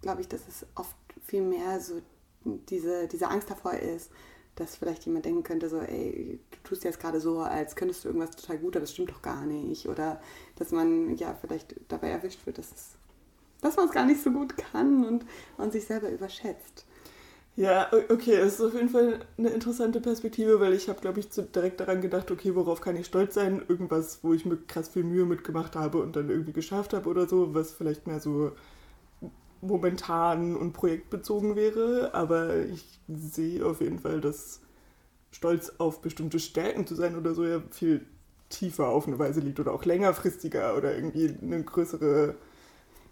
glaube 0.00 0.22
ich, 0.22 0.28
dass 0.28 0.48
es 0.48 0.66
oft 0.74 0.96
viel 1.22 1.42
mehr 1.42 1.80
so 1.80 2.00
diese, 2.44 3.06
diese 3.08 3.28
Angst 3.28 3.50
davor 3.50 3.74
ist, 3.74 4.10
dass 4.56 4.76
vielleicht 4.76 5.06
jemand 5.06 5.24
denken 5.24 5.42
könnte, 5.42 5.68
so, 5.68 5.78
ey, 5.78 6.38
du 6.50 6.58
tust 6.68 6.84
jetzt 6.84 7.00
gerade 7.00 7.20
so, 7.20 7.40
als 7.40 7.76
könntest 7.76 8.04
du 8.04 8.08
irgendwas 8.08 8.36
total 8.36 8.58
gut, 8.58 8.76
aber 8.76 8.82
das 8.82 8.92
stimmt 8.92 9.10
doch 9.10 9.22
gar 9.22 9.46
nicht. 9.46 9.88
Oder 9.88 10.20
dass 10.56 10.70
man 10.70 11.16
ja 11.16 11.34
vielleicht 11.40 11.76
dabei 11.88 12.10
erwischt 12.10 12.44
wird, 12.46 12.58
dass, 12.58 12.70
dass 13.60 13.76
man 13.76 13.86
es 13.86 13.92
gar 13.92 14.04
nicht 14.04 14.22
so 14.22 14.30
gut 14.30 14.56
kann 14.56 15.04
und 15.04 15.24
man 15.56 15.70
sich 15.70 15.86
selber 15.86 16.10
überschätzt. 16.10 16.84
Ja, 17.56 17.90
okay, 18.08 18.36
es 18.36 18.54
ist 18.54 18.60
auf 18.60 18.74
jeden 18.74 18.88
Fall 18.88 19.20
eine 19.36 19.50
interessante 19.50 20.00
Perspektive, 20.00 20.60
weil 20.60 20.72
ich 20.72 20.88
habe, 20.88 21.00
glaube 21.00 21.20
ich, 21.20 21.28
direkt 21.28 21.80
daran 21.80 22.00
gedacht, 22.00 22.30
okay, 22.30 22.54
worauf 22.54 22.80
kann 22.80 22.96
ich 22.96 23.06
stolz 23.06 23.34
sein? 23.34 23.62
Irgendwas, 23.68 24.20
wo 24.22 24.32
ich 24.32 24.46
mir 24.46 24.56
krass 24.56 24.88
viel 24.88 25.04
Mühe 25.04 25.26
mitgemacht 25.26 25.74
habe 25.76 25.98
und 25.98 26.16
dann 26.16 26.30
irgendwie 26.30 26.52
geschafft 26.52 26.94
habe 26.94 27.08
oder 27.08 27.28
so, 27.28 27.52
was 27.54 27.72
vielleicht 27.72 28.06
mehr 28.06 28.20
so 28.20 28.52
momentan 29.60 30.56
und 30.56 30.72
projektbezogen 30.72 31.56
wäre, 31.56 32.14
aber 32.14 32.56
ich 32.56 33.00
sehe 33.08 33.64
auf 33.64 33.80
jeden 33.80 33.98
Fall, 33.98 34.20
dass 34.20 34.60
Stolz 35.30 35.72
auf 35.78 36.00
bestimmte 36.00 36.40
Stärken 36.40 36.86
zu 36.86 36.94
sein 36.94 37.16
oder 37.16 37.34
so 37.34 37.44
ja 37.44 37.62
viel 37.70 38.06
tiefer 38.48 38.88
auf 38.88 39.06
eine 39.06 39.18
Weise 39.18 39.40
liegt 39.40 39.60
oder 39.60 39.72
auch 39.72 39.84
längerfristiger 39.84 40.76
oder 40.76 40.94
irgendwie 40.94 41.36
eine 41.40 41.62
größere 41.62 42.34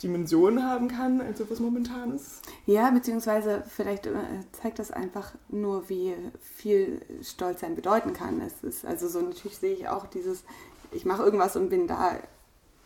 Dimension 0.02 0.62
haben 0.62 0.88
kann 0.88 1.20
als 1.20 1.40
etwas 1.40 1.60
Momentanes. 1.60 2.40
Ja, 2.66 2.90
beziehungsweise 2.90 3.64
vielleicht 3.68 4.06
äh, 4.06 4.12
zeigt 4.52 4.78
das 4.78 4.90
einfach 4.90 5.32
nur, 5.48 5.88
wie 5.88 6.14
viel 6.40 7.00
Stolz 7.22 7.60
sein 7.60 7.74
bedeuten 7.74 8.12
kann. 8.12 8.40
Es 8.40 8.62
ist 8.62 8.84
also 8.84 9.08
so, 9.08 9.20
natürlich 9.20 9.58
sehe 9.58 9.74
ich 9.74 9.88
auch 9.88 10.06
dieses, 10.06 10.44
ich 10.92 11.04
mache 11.04 11.22
irgendwas 11.22 11.56
und 11.56 11.68
bin 11.68 11.86
da 11.88 12.16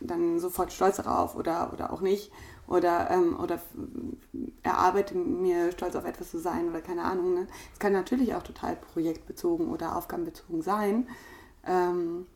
dann 0.01 0.41
sofort 0.41 0.73
stolz 0.73 0.97
darauf 0.97 1.37
oder, 1.37 1.73
oder 1.73 1.93
auch 1.93 2.01
nicht. 2.01 2.33
Oder, 2.73 3.11
ähm, 3.11 3.39
oder 3.39 3.61
erarbeite 4.63 5.15
mir 5.15 5.73
stolz 5.73 5.95
auf 5.95 6.07
etwas 6.07 6.31
zu 6.31 6.39
sein 6.39 6.71
oder 6.71 6.81
keine 6.81 7.03
Ahnung. 7.03 7.35
Ne? 7.35 7.47
Es 7.75 7.79
kann 7.79 7.93
natürlich 7.93 8.35
auch 8.35 8.43
total 8.43 8.77
projektbezogen 8.77 9.69
oder 9.69 9.95
aufgabenbezogen 9.95 10.63
sein. 10.63 11.07
Ähm, 11.67 12.27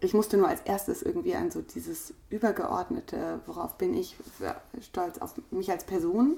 ich 0.00 0.12
musste 0.12 0.36
nur 0.36 0.48
als 0.48 0.60
erstes 0.60 1.00
irgendwie 1.00 1.34
an 1.34 1.50
so 1.50 1.62
dieses 1.62 2.12
übergeordnete, 2.28 3.40
worauf 3.46 3.78
bin 3.78 3.94
ich 3.94 4.16
stolz 4.82 5.18
auf 5.18 5.34
mich 5.50 5.70
als 5.70 5.84
Person. 5.84 6.36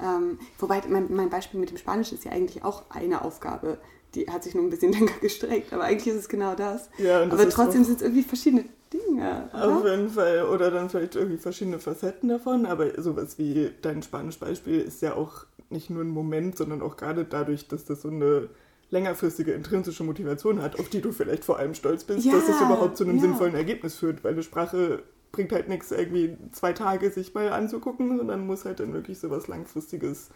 Ähm, 0.00 0.40
wobei 0.58 0.82
mein, 0.88 1.06
mein 1.14 1.30
Beispiel 1.30 1.60
mit 1.60 1.70
dem 1.70 1.76
Spanisch 1.76 2.10
ist 2.10 2.24
ja 2.24 2.32
eigentlich 2.32 2.64
auch 2.64 2.82
eine 2.90 3.22
Aufgabe, 3.22 3.78
die 4.16 4.28
hat 4.28 4.42
sich 4.42 4.56
nur 4.56 4.64
ein 4.64 4.70
bisschen 4.70 4.92
länger 4.98 5.12
gestreckt, 5.20 5.72
aber 5.72 5.84
eigentlich 5.84 6.12
ist 6.12 6.20
es 6.20 6.28
genau 6.28 6.56
das. 6.56 6.90
Ja, 6.98 7.24
das 7.24 7.32
aber 7.32 7.48
trotzdem 7.48 7.84
sind 7.84 7.98
es 7.98 8.02
irgendwie 8.02 8.24
verschiedene 8.24 8.64
Dinge. 8.92 9.48
Oder? 9.52 9.76
Auf 9.76 9.84
jeden 9.84 10.08
Fall. 10.08 10.44
Oder 10.46 10.70
dann 10.70 10.90
vielleicht 10.90 11.16
irgendwie 11.16 11.38
verschiedene 11.38 11.78
Facetten 11.78 12.28
davon. 12.28 12.66
Aber 12.66 13.00
sowas 13.00 13.38
wie 13.38 13.70
dein 13.82 14.02
Spanisch-Beispiel 14.02 14.80
ist 14.80 15.02
ja 15.02 15.14
auch 15.14 15.46
nicht 15.68 15.90
nur 15.90 16.02
ein 16.02 16.08
Moment, 16.08 16.56
sondern 16.56 16.82
auch 16.82 16.96
gerade 16.96 17.24
dadurch, 17.24 17.68
dass 17.68 17.84
das 17.84 18.02
so 18.02 18.08
eine 18.08 18.48
längerfristige 18.90 19.52
intrinsische 19.52 20.02
Motivation 20.02 20.60
hat, 20.60 20.78
auf 20.78 20.88
die 20.88 21.00
du 21.00 21.12
vielleicht 21.12 21.44
vor 21.44 21.58
allem 21.58 21.74
stolz 21.74 22.02
bist, 22.04 22.26
ja, 22.26 22.32
dass 22.32 22.48
es 22.48 22.60
überhaupt 22.60 22.96
zu 22.96 23.04
einem 23.04 23.16
ja. 23.16 23.22
sinnvollen 23.22 23.54
Ergebnis 23.54 23.96
führt. 23.96 24.24
Weil 24.24 24.32
eine 24.32 24.42
Sprache 24.42 25.02
bringt 25.32 25.52
halt 25.52 25.68
nichts, 25.68 25.92
irgendwie 25.92 26.36
zwei 26.52 26.72
Tage 26.72 27.10
sich 27.10 27.34
mal 27.34 27.50
anzugucken, 27.50 28.18
sondern 28.18 28.46
muss 28.46 28.64
halt 28.64 28.80
dann 28.80 28.92
wirklich 28.92 29.18
so 29.18 29.30
was 29.30 29.46
Langfristiges 29.46 30.30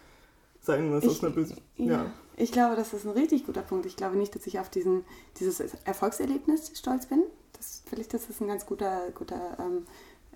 sein, 0.61 0.92
was 0.92 1.04
ich, 1.04 1.11
aus 1.11 1.25
einer 1.25 1.34
Bes 1.34 1.54
ja. 1.76 2.06
Ich 2.37 2.52
glaube, 2.52 2.76
das 2.76 2.92
ist 2.92 3.04
ein 3.04 3.12
richtig 3.12 3.44
guter 3.46 3.62
Punkt. 3.62 3.87
Ich 3.87 3.96
glaube 3.96 4.16
nicht, 4.16 4.34
dass 4.34 4.46
ich 4.46 4.58
auf 4.58 4.70
diesen, 4.70 5.04
dieses 5.38 5.61
Erfolgserlebnis 5.84 6.73
stolz 6.78 7.06
bin. 7.06 7.23
Das, 7.54 7.82
vielleicht 7.87 8.14
ist 8.14 8.28
das 8.28 8.40
ein 8.40 8.49
ganz 8.49 8.66
guter, 8.66 9.11
guter 9.12 9.56
ähm, 9.58 9.87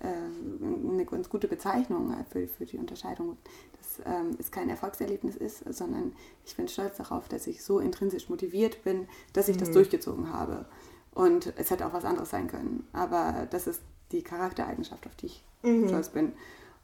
äh, 0.01 0.91
eine 0.91 1.05
ganz 1.05 1.29
gute 1.29 1.47
Bezeichnung 1.47 2.13
für, 2.29 2.47
für 2.47 2.65
die 2.65 2.77
Unterscheidung, 2.77 3.37
dass 3.77 4.05
ähm, 4.05 4.37
es 4.39 4.51
kein 4.51 4.69
Erfolgserlebnis 4.69 5.35
ist, 5.35 5.63
sondern 5.73 6.13
ich 6.45 6.55
bin 6.55 6.67
stolz 6.67 6.97
darauf, 6.97 7.27
dass 7.27 7.47
ich 7.47 7.63
so 7.63 7.79
intrinsisch 7.79 8.29
motiviert 8.29 8.83
bin, 8.83 9.07
dass 9.33 9.49
ich 9.49 9.57
mhm. 9.57 9.61
das 9.61 9.71
durchgezogen 9.71 10.31
habe. 10.31 10.65
Und 11.13 11.53
es 11.57 11.69
hätte 11.69 11.85
auch 11.85 11.93
was 11.93 12.05
anderes 12.05 12.29
sein 12.29 12.47
können. 12.47 12.87
Aber 12.93 13.47
das 13.49 13.67
ist 13.67 13.81
die 14.11 14.21
Charaktereigenschaft, 14.21 15.05
auf 15.05 15.15
die 15.15 15.27
ich 15.27 15.43
mhm. 15.63 15.87
stolz 15.87 16.09
bin. 16.09 16.33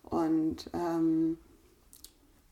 Und 0.04 0.70
ähm, 0.74 1.38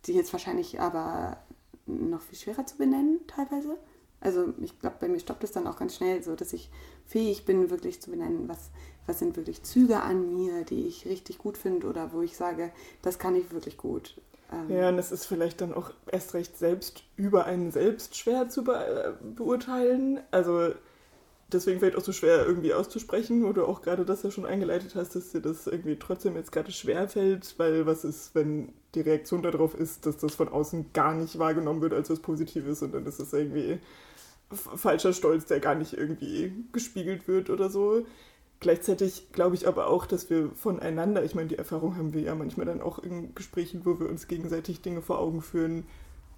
die 0.06 0.14
jetzt 0.14 0.34
wahrscheinlich 0.34 0.80
aber 0.80 1.38
noch 1.86 2.22
viel 2.22 2.38
schwerer 2.38 2.66
zu 2.66 2.78
benennen 2.78 3.20
teilweise. 3.28 3.78
Also 4.24 4.54
ich 4.62 4.80
glaube, 4.80 4.96
bei 5.02 5.08
mir 5.10 5.20
stoppt 5.20 5.44
es 5.44 5.52
dann 5.52 5.68
auch 5.68 5.78
ganz 5.78 5.96
schnell 5.96 6.24
so, 6.24 6.36
dass 6.36 6.54
ich 6.54 6.70
fähig 7.06 7.44
bin, 7.44 7.70
wirklich 7.70 8.02
zu 8.02 8.10
benennen, 8.10 8.48
was, 8.48 8.70
was 9.06 9.20
sind 9.20 9.36
wirklich 9.36 9.64
Züge 9.64 10.02
an 10.02 10.34
mir, 10.34 10.64
die 10.64 10.88
ich 10.88 11.06
richtig 11.06 11.38
gut 11.38 11.58
finde 11.58 11.88
oder 11.88 12.14
wo 12.14 12.22
ich 12.22 12.38
sage, 12.38 12.72
das 13.02 13.20
kann 13.20 13.36
ich 13.36 13.52
wirklich 13.52 13.78
gut. 13.78 14.16
Ähm 14.52 14.74
ja, 14.74 14.90
und 14.90 14.98
es 14.98 15.12
ist 15.12 15.26
vielleicht 15.26 15.60
dann 15.60 15.74
auch 15.74 15.92
erst 16.10 16.34
recht 16.36 16.58
selbst 16.58 17.04
über 17.18 17.46
einen 17.46 17.72
selbst 17.72 18.16
schwer 18.16 18.48
zu 18.48 18.64
be 18.64 18.74
äh, 18.74 19.26
beurteilen. 19.36 20.22
Also 20.32 20.72
deswegen 21.52 21.80
vielleicht 21.80 21.98
auch 21.98 22.04
so 22.04 22.12
schwer 22.12 22.46
irgendwie 22.46 22.74
auszusprechen, 22.74 23.44
wo 23.44 23.52
du 23.52 23.66
auch 23.66 23.82
gerade 23.82 24.06
das 24.06 24.24
ja 24.24 24.32
schon 24.32 24.46
eingeleitet 24.46 24.96
hast, 24.96 25.16
dass 25.16 25.32
dir 25.32 25.42
das 25.42 25.68
irgendwie 25.68 25.98
trotzdem 25.98 26.36
jetzt 26.36 26.52
gerade 26.52 26.72
schwer 26.72 27.08
fällt, 27.08 27.56
weil 27.58 27.86
was 27.86 28.04
ist, 28.04 28.36
wenn 28.36 28.74
die 28.96 29.02
Reaktion 29.02 29.42
darauf 29.42 29.76
ist, 29.76 30.06
dass 30.06 30.18
das 30.18 30.36
von 30.36 30.50
außen 30.50 30.94
gar 30.94 31.14
nicht 31.14 31.40
wahrgenommen 31.40 31.82
wird 31.82 31.94
als 31.94 32.10
was 32.10 32.20
Positives 32.20 32.82
und 32.82 32.94
dann 32.94 33.06
ist 33.06 33.20
es 33.20 33.34
irgendwie 33.34 33.80
falscher 34.54 35.14
Stolz, 35.14 35.46
der 35.46 35.60
gar 35.60 35.76
nicht 35.76 35.94
irgendwie 35.94 36.54
gespiegelt 36.72 37.28
wird 37.28 37.50
oder 37.50 37.70
so. 37.70 38.06
Gleichzeitig 38.60 39.32
glaube 39.34 39.56
ich 39.56 39.68
aber 39.68 39.88
auch, 39.88 40.06
dass 40.06 40.30
wir 40.30 40.52
voneinander, 40.52 41.24
ich 41.24 41.36
meine, 41.36 41.50
die 41.50 41.58
Erfahrung 41.58 41.98
haben 41.98 42.14
wir 42.14 42.22
ja 42.22 42.34
manchmal 42.34 42.66
dann 42.66 42.82
auch 42.82 43.00
in 43.00 43.36
Gesprächen, 43.36 43.82
wo 43.84 44.00
wir 44.00 44.08
uns 44.08 44.28
gegenseitig 44.28 44.82
Dinge 44.82 45.02
vor 45.02 45.20
Augen 45.20 45.42
führen, 45.42 45.86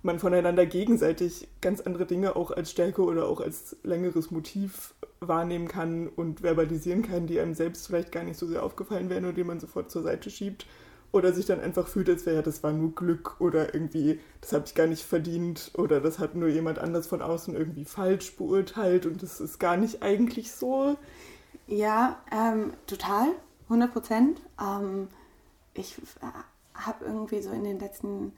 man 0.06 0.20
voneinander 0.20 0.66
gegenseitig 0.66 1.48
ganz 1.62 1.82
andere 1.82 2.06
Dinge 2.06 2.36
auch 2.36 2.52
als 2.52 2.72
Stärke 2.72 3.04
oder 3.04 3.28
auch 3.28 3.42
als 3.42 3.76
längeres 3.84 4.32
Motiv 4.32 4.94
wahrnehmen 5.20 5.68
kann 5.68 6.08
und 6.08 6.42
verbalisieren 6.42 7.02
kann, 7.02 7.28
die 7.28 7.40
einem 7.40 7.56
selbst 7.56 7.88
vielleicht 7.88 8.12
gar 8.12 8.24
nicht 8.24 8.38
so 8.38 8.46
sehr 8.46 8.64
aufgefallen 8.64 9.10
wären 9.10 9.26
und 9.26 9.36
die 9.36 9.44
man 9.44 9.60
sofort 9.60 9.92
zur 9.92 10.04
Seite 10.04 10.30
schiebt. 10.30 10.68
Oder 11.16 11.32
sich 11.32 11.46
dann 11.46 11.62
einfach 11.62 11.88
fühlt, 11.88 12.10
als 12.10 12.26
wäre 12.26 12.44
das 12.44 12.62
war 12.62 12.74
nur 12.74 12.94
Glück 12.94 13.40
oder 13.40 13.74
irgendwie, 13.74 14.20
das 14.42 14.52
habe 14.52 14.66
ich 14.66 14.76
gar 14.76 14.86
nicht 14.86 15.04
verdient 15.04 15.72
oder 15.78 16.02
das 16.02 16.20
hat 16.20 16.36
nur 16.36 16.50
jemand 16.50 16.78
anders 16.78 17.08
von 17.08 17.22
außen 17.22 17.56
irgendwie 17.56 17.86
falsch 17.86 18.36
beurteilt 18.36 19.06
und 19.06 19.24
das 19.24 19.40
ist 19.40 19.58
gar 19.58 19.78
nicht 19.78 20.04
eigentlich 20.04 20.52
so. 20.52 20.98
Ja, 21.68 22.20
ähm, 22.34 22.74
total, 22.86 23.30
100 23.70 23.94
Prozent. 23.94 24.42
Ähm, 24.62 25.08
ich 25.74 25.96
habe 26.74 27.06
irgendwie 27.06 27.42
so 27.42 27.52
in 27.52 27.64
den 27.64 27.80
letzten 27.80 28.34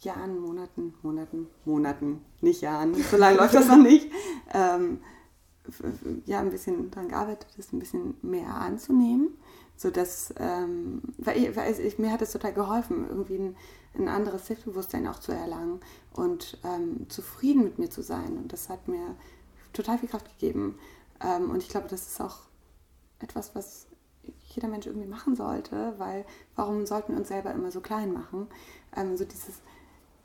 Jahren, 0.00 0.40
Monaten, 0.40 0.92
Monaten, 1.02 1.46
Monaten, 1.64 2.20
nicht 2.40 2.62
Jahren, 2.62 2.94
so 2.94 3.16
lange 3.16 3.36
läuft 3.36 3.54
das 3.54 3.68
noch 3.68 3.76
nicht, 3.76 4.10
ähm, 4.52 4.98
ja, 6.24 6.40
ein 6.40 6.50
bisschen 6.50 6.90
daran 6.90 7.10
gearbeitet, 7.10 7.46
das 7.56 7.72
ein 7.72 7.78
bisschen 7.78 8.16
mehr 8.22 8.52
anzunehmen, 8.52 9.38
sodass, 9.76 10.32
ähm, 10.38 11.02
weil, 11.18 11.36
ich, 11.36 11.56
weil 11.56 11.78
ich, 11.78 11.98
mir 11.98 12.10
hat 12.10 12.22
es 12.22 12.32
total 12.32 12.52
geholfen, 12.52 13.06
irgendwie 13.08 13.36
ein, 13.36 13.56
ein 13.94 14.08
anderes 14.08 14.46
Selbstbewusstsein 14.46 15.06
auch 15.06 15.18
zu 15.18 15.32
erlangen 15.32 15.80
und 16.14 16.58
ähm, 16.64 17.08
zufrieden 17.08 17.64
mit 17.64 17.78
mir 17.78 17.90
zu 17.90 18.02
sein. 18.02 18.36
Und 18.36 18.52
das 18.52 18.68
hat 18.68 18.88
mir 18.88 19.16
total 19.72 19.98
viel 19.98 20.08
Kraft 20.08 20.28
gegeben. 20.38 20.78
Ähm, 21.22 21.50
und 21.50 21.62
ich 21.62 21.68
glaube, 21.68 21.88
das 21.88 22.06
ist 22.06 22.20
auch 22.20 22.38
etwas, 23.20 23.54
was 23.54 23.86
jeder 24.48 24.68
Mensch 24.68 24.86
irgendwie 24.86 25.06
machen 25.06 25.36
sollte, 25.36 25.94
weil 25.98 26.24
warum 26.54 26.86
sollten 26.86 27.12
wir 27.12 27.18
uns 27.18 27.28
selber 27.28 27.52
immer 27.52 27.70
so 27.70 27.80
klein 27.80 28.12
machen? 28.12 28.48
Ähm, 28.96 29.16
so 29.16 29.24
dieses, 29.24 29.60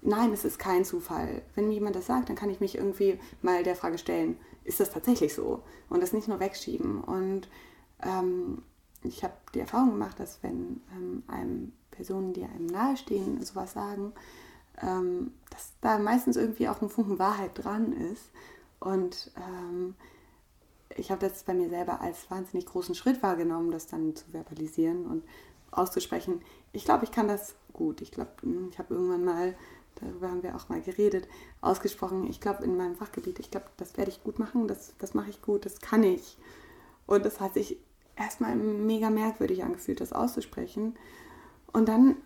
nein, 0.02 0.32
es 0.32 0.46
ist 0.46 0.60
kein 0.60 0.86
Zufall. 0.86 1.42
Wenn 1.56 1.68
mir 1.68 1.76
jemand 1.76 1.96
das 1.96 2.08
sagt, 2.08 2.30
dann 2.30 2.36
kann 2.36 2.50
ich 2.50 2.60
mich 2.60 2.76
irgendwie 2.76 3.20
mal 3.42 3.64
der 3.64 3.76
Frage 3.76 3.98
stellen, 3.98 4.38
ist 4.64 4.80
das 4.80 4.92
tatsächlich 4.92 5.34
so? 5.34 5.62
Und 5.90 6.02
das 6.02 6.14
nicht 6.14 6.28
nur 6.28 6.40
wegschieben. 6.40 7.02
Und 7.04 7.50
ähm, 8.04 8.64
ich 9.04 9.24
habe 9.24 9.34
die 9.54 9.60
Erfahrung 9.60 9.92
gemacht, 9.92 10.20
dass 10.20 10.42
wenn 10.44 10.82
ähm, 10.96 11.24
einem 11.28 11.74
Personen, 11.92 12.34
die 12.34 12.44
einem 12.44 12.68
nahestehen, 12.68 13.44
sowas 13.44 13.74
sagen, 13.74 14.14
ähm, 14.82 15.34
dass 15.50 15.74
da 15.82 15.98
meistens 15.98 16.38
irgendwie 16.38 16.70
auch 16.70 16.82
ein 16.82 16.90
Funken 16.90 17.20
Wahrheit 17.20 17.52
dran 17.56 17.94
ist. 17.94 18.32
Und 18.80 19.32
ähm, 19.38 19.96
ich 20.96 21.12
habe 21.12 21.28
das 21.28 21.44
bei 21.44 21.54
mir 21.54 21.70
selber 21.70 22.02
als 22.02 22.30
wahnsinnig 22.30 22.66
großen 22.66 22.96
Schritt 22.96 23.22
wahrgenommen, 23.22 23.72
das 23.72 23.88
dann 23.88 24.16
zu 24.16 24.26
verbalisieren 24.32 25.06
und 25.06 25.24
auszusprechen. 25.72 26.42
Ich 26.74 26.86
glaube, 26.86 27.06
ich 27.06 27.12
kann 27.12 27.28
das 27.28 27.56
gut. 27.74 28.02
Ich 28.02 28.12
glaube, 28.12 28.32
hm, 28.42 28.70
ich 28.72 28.80
habe 28.80 28.94
irgendwann 28.94 29.26
mal 29.26 29.56
darüber 29.96 30.30
haben 30.30 30.44
wir 30.44 30.56
auch 30.56 30.70
mal 30.70 30.82
geredet, 30.82 31.28
ausgesprochen, 31.62 32.28
ich 32.28 32.42
glaube 32.42 32.64
in 32.64 32.78
meinem 32.78 32.96
Fachgebiet, 32.96 33.40
ich 33.40 33.52
glaube, 33.52 33.68
das 33.78 33.98
werde 33.98 34.12
ich 34.12 34.24
gut 34.24 34.40
machen, 34.40 34.68
das, 34.68 34.94
das 34.98 35.14
mache 35.14 35.30
ich 35.30 35.42
gut, 35.42 35.66
das 35.66 35.80
kann 35.80 36.04
ich. 36.04 36.38
Und 37.06 37.26
das 37.26 37.40
hat 37.40 37.54
sich 37.54 37.78
erstmal 38.22 38.56
mega 38.56 39.10
merkwürdig 39.10 39.64
angefühlt, 39.64 40.02
das 40.02 40.14
auszusprechen. 40.14 40.96
Und 41.72 41.88
dann 41.88 42.18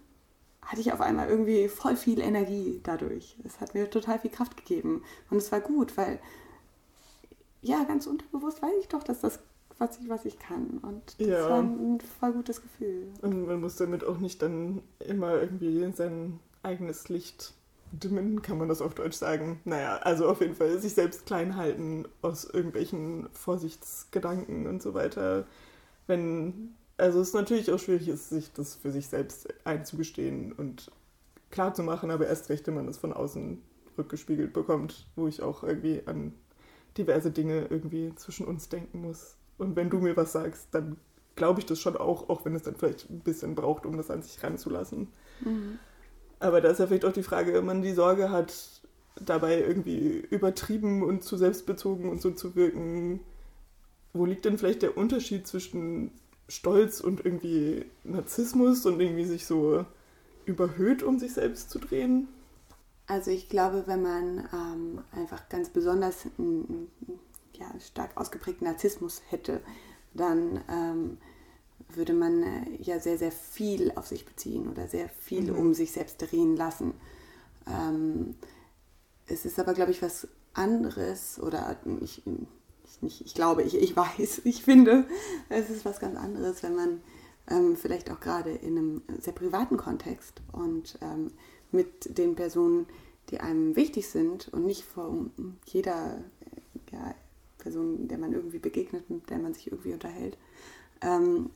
hatte 0.61 0.81
ich 0.81 0.93
auf 0.93 1.01
einmal 1.01 1.29
irgendwie 1.29 1.67
voll 1.67 1.95
viel 1.95 2.19
Energie 2.19 2.81
dadurch. 2.83 3.37
Es 3.43 3.59
hat 3.61 3.73
mir 3.75 3.89
total 3.89 4.19
viel 4.19 4.31
Kraft 4.31 4.57
gegeben. 4.57 5.03
Und 5.29 5.37
es 5.37 5.51
war 5.51 5.59
gut, 5.59 5.95
weil 5.97 6.19
ja, 7.61 7.83
ganz 7.83 8.07
unterbewusst 8.07 8.61
weiß 8.61 8.73
ich 8.79 8.87
doch, 8.87 9.03
dass 9.03 9.21
das 9.21 9.39
was 9.77 9.99
ich, 9.99 10.09
was 10.09 10.25
ich 10.25 10.39
kann. 10.39 10.79
Und 10.81 11.19
das 11.19 11.27
ja. 11.27 11.49
war 11.49 11.59
ein 11.59 11.99
voll 12.19 12.33
gutes 12.33 12.61
Gefühl. 12.61 13.07
Und 13.21 13.45
man 13.45 13.61
muss 13.61 13.75
damit 13.75 14.03
auch 14.03 14.17
nicht 14.17 14.41
dann 14.41 14.81
immer 14.99 15.41
irgendwie 15.41 15.91
sein 15.91 16.39
eigenes 16.63 17.09
Licht 17.09 17.53
dimmen, 17.91 18.41
kann 18.41 18.57
man 18.57 18.67
das 18.67 18.81
auf 18.81 18.95
Deutsch 18.95 19.15
sagen. 19.15 19.59
Naja, 19.65 19.97
also 19.97 20.27
auf 20.27 20.41
jeden 20.41 20.55
Fall 20.55 20.79
sich 20.79 20.93
selbst 20.93 21.25
klein 21.25 21.55
halten 21.55 22.05
aus 22.21 22.45
irgendwelchen 22.45 23.29
Vorsichtsgedanken 23.31 24.67
und 24.67 24.81
so 24.81 24.93
weiter. 24.93 25.45
Wenn, 26.07 26.75
also 26.97 27.19
es 27.19 27.33
natürlich 27.33 27.71
auch 27.71 27.79
schwierig 27.79 28.07
ist, 28.07 28.29
sich 28.29 28.51
das 28.53 28.75
für 28.75 28.91
sich 28.91 29.07
selbst 29.07 29.47
einzugestehen 29.65 30.51
und 30.53 30.91
klar 31.51 31.73
zu 31.73 31.83
machen, 31.83 32.11
aber 32.11 32.27
erst 32.27 32.49
recht, 32.49 32.67
wenn 32.67 32.75
man 32.75 32.87
das 32.87 32.97
von 32.97 33.13
außen 33.13 33.61
rückgespiegelt 33.97 34.53
bekommt, 34.53 35.07
wo 35.15 35.27
ich 35.27 35.41
auch 35.41 35.63
irgendwie 35.63 36.01
an 36.05 36.33
diverse 36.97 37.31
Dinge 37.31 37.67
irgendwie 37.69 38.13
zwischen 38.15 38.45
uns 38.45 38.69
denken 38.69 39.01
muss. 39.01 39.35
Und 39.57 39.75
wenn 39.75 39.89
du 39.89 39.99
mir 39.99 40.17
was 40.17 40.31
sagst, 40.31 40.67
dann 40.71 40.97
glaube 41.35 41.59
ich 41.59 41.65
das 41.65 41.79
schon 41.79 41.97
auch, 41.97 42.29
auch 42.29 42.45
wenn 42.45 42.55
es 42.55 42.63
dann 42.63 42.75
vielleicht 42.75 43.09
ein 43.09 43.19
bisschen 43.19 43.55
braucht, 43.55 43.85
um 43.85 43.97
das 43.97 44.09
an 44.09 44.21
sich 44.21 44.41
ranzulassen. 44.43 45.09
Mhm. 45.41 45.79
Aber 46.39 46.61
da 46.61 46.69
ist 46.69 46.79
ja 46.79 46.87
vielleicht 46.87 47.05
auch 47.05 47.13
die 47.13 47.23
Frage, 47.23 47.53
wenn 47.53 47.65
man 47.65 47.81
die 47.81 47.93
Sorge 47.93 48.29
hat, 48.29 48.53
dabei 49.19 49.61
irgendwie 49.61 50.19
übertrieben 50.29 51.03
und 51.03 51.23
zu 51.23 51.37
selbstbezogen 51.37 52.09
und 52.09 52.21
so 52.21 52.31
zu 52.31 52.55
wirken, 52.55 53.21
wo 54.15 54.25
liegt 54.25 54.45
denn 54.45 54.57
vielleicht 54.57 54.81
der 54.81 54.97
Unterschied 54.97 55.45
zwischen 55.45 56.11
Stolz 56.47 57.01
und 57.01 57.25
irgendwie 57.25 57.85
Narzissmus 58.03 58.85
und 58.85 58.99
irgendwie 59.01 59.25
sich 59.25 59.45
so 59.45 59.85
überhöht, 60.45 61.03
um 61.03 61.19
sich 61.19 61.33
selbst 61.33 61.69
zu 61.69 61.79
drehen? 61.79 62.29
Also 63.07 63.29
ich 63.29 63.49
glaube, 63.49 63.83
wenn 63.87 64.01
man 64.01 64.49
ähm, 64.53 65.01
einfach 65.11 65.49
ganz 65.49 65.69
besonders 65.69 66.25
einen 66.37 66.87
ja, 67.53 67.67
stark 67.79 68.15
ausgeprägten 68.15 68.65
Narzissmus 68.67 69.21
hätte, 69.29 69.61
dann 70.13 70.61
ähm, 70.69 71.17
würde 71.89 72.13
man 72.13 72.41
äh, 72.41 72.81
ja 72.81 72.99
sehr, 72.99 73.17
sehr 73.17 73.31
viel 73.31 73.91
auf 73.95 74.07
sich 74.07 74.25
beziehen 74.25 74.69
oder 74.69 74.87
sehr 74.87 75.09
viel 75.09 75.51
mhm. 75.51 75.57
um 75.57 75.73
sich 75.73 75.91
selbst 75.91 76.17
drehen 76.17 76.55
lassen. 76.55 76.93
Ähm, 77.67 78.35
es 79.27 79.45
ist 79.45 79.59
aber, 79.59 79.73
glaube 79.73 79.91
ich, 79.91 80.01
was 80.01 80.27
anderes 80.53 81.39
oder 81.39 81.77
ich, 82.01 82.23
ich, 82.95 83.01
nicht, 83.01 83.25
ich 83.25 83.33
glaube, 83.33 83.63
ich, 83.63 83.75
ich 83.75 83.95
weiß, 83.95 84.41
ich 84.45 84.63
finde, 84.63 85.05
es 85.49 85.69
ist 85.69 85.85
was 85.85 85.99
ganz 85.99 86.17
anderes, 86.17 86.63
wenn 86.63 86.75
man 86.75 87.01
ähm, 87.49 87.75
vielleicht 87.75 88.11
auch 88.11 88.19
gerade 88.19 88.51
in 88.51 88.77
einem 88.77 89.01
sehr 89.19 89.33
privaten 89.33 89.77
Kontext 89.77 90.41
und 90.51 90.97
ähm, 91.01 91.31
mit 91.71 92.17
den 92.17 92.35
Personen, 92.35 92.87
die 93.29 93.39
einem 93.39 93.75
wichtig 93.75 94.07
sind 94.07 94.49
und 94.49 94.65
nicht 94.65 94.83
vor 94.83 95.13
jeder 95.65 96.23
ja, 96.91 97.15
Person, 97.57 98.07
der 98.07 98.17
man 98.17 98.33
irgendwie 98.33 98.59
begegnet, 98.59 99.09
mit 99.09 99.29
der 99.29 99.39
man 99.39 99.53
sich 99.53 99.71
irgendwie 99.71 99.93
unterhält, 99.93 100.37
ähm, 101.01 101.49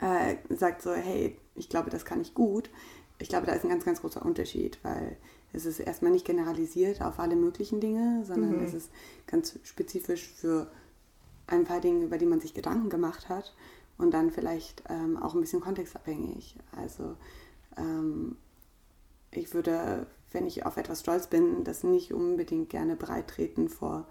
äh, 0.00 0.36
sagt 0.54 0.82
so, 0.82 0.92
hey, 0.92 1.36
ich 1.56 1.68
glaube, 1.68 1.90
das 1.90 2.04
kann 2.04 2.20
ich 2.20 2.34
gut. 2.34 2.70
Ich 3.18 3.28
glaube, 3.28 3.46
da 3.46 3.52
ist 3.52 3.64
ein 3.64 3.70
ganz, 3.70 3.84
ganz 3.84 4.00
großer 4.00 4.24
Unterschied, 4.24 4.78
weil 4.82 5.16
es 5.52 5.66
ist 5.66 5.80
erstmal 5.80 6.12
nicht 6.12 6.26
generalisiert 6.26 7.02
auf 7.02 7.18
alle 7.18 7.36
möglichen 7.36 7.80
Dinge, 7.80 8.24
sondern 8.24 8.58
mhm. 8.58 8.64
es 8.64 8.74
ist 8.74 8.90
ganz 9.26 9.58
spezifisch 9.64 10.28
für 10.28 10.70
ein 11.46 11.64
paar 11.64 11.80
Dinge, 11.80 12.04
über 12.04 12.18
die 12.18 12.26
man 12.26 12.40
sich 12.40 12.54
Gedanken 12.54 12.88
gemacht 12.88 13.28
hat 13.28 13.54
und 13.98 14.12
dann 14.12 14.30
vielleicht 14.30 14.84
ähm, 14.88 15.16
auch 15.16 15.34
ein 15.34 15.40
bisschen 15.40 15.60
kontextabhängig. 15.60 16.56
Also 16.76 17.16
ähm, 17.76 18.36
ich 19.32 19.52
würde, 19.52 20.06
wenn 20.32 20.46
ich 20.46 20.64
auf 20.66 20.76
etwas 20.76 21.00
stolz 21.00 21.26
bin, 21.26 21.64
das 21.64 21.84
nicht 21.84 22.12
unbedingt 22.12 22.70
gerne 22.70 22.96
breitreten 22.96 23.68
vor 23.68 24.06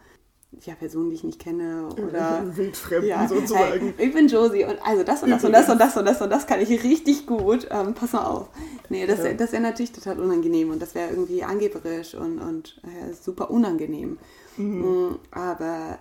ja, 0.65 0.74
Personen, 0.74 1.10
die 1.10 1.15
ich 1.15 1.24
nicht 1.24 1.39
kenne 1.39 1.89
oder 1.96 2.44
Wildfremden 2.56 3.08
ja, 3.08 3.27
sozusagen. 3.27 3.94
Hey, 3.96 4.08
ich 4.08 4.13
bin 4.13 4.27
Josie 4.27 4.65
und 4.65 4.79
also 4.84 5.03
das 5.03 5.24
und 5.24 5.29
das 5.29 5.44
und 5.44 5.51
das 5.51 5.70
und 5.70 5.79
das 5.79 5.96
und 5.96 6.06
das 6.06 6.22
und 6.22 6.29
das 6.29 6.48
kann 6.48 6.60
ich 6.60 6.70
richtig 6.84 7.27
gut. 7.27 7.68
Ähm, 7.70 7.94
pass 7.94 8.13
mal 8.13 8.25
auf. 8.25 8.50
Nee, 8.89 9.06
das, 9.06 9.20
ja. 9.20 9.34
das 9.34 9.51
wäre 9.51 9.62
natürlich 9.62 9.91
total 9.91 10.20
unangenehm 10.20 10.72
und 10.72 10.82
das 10.82 10.96
wäre 10.96 11.12
irgendwie 11.12 11.44
angeberisch 11.44 12.15
und, 12.15 12.39
und 12.39 12.82
äh, 12.84 13.13
super 13.13 13.51
unangenehm. 13.51 14.18
Mhm. 14.58 14.82
Mm, 14.82 15.20
aber 15.32 16.00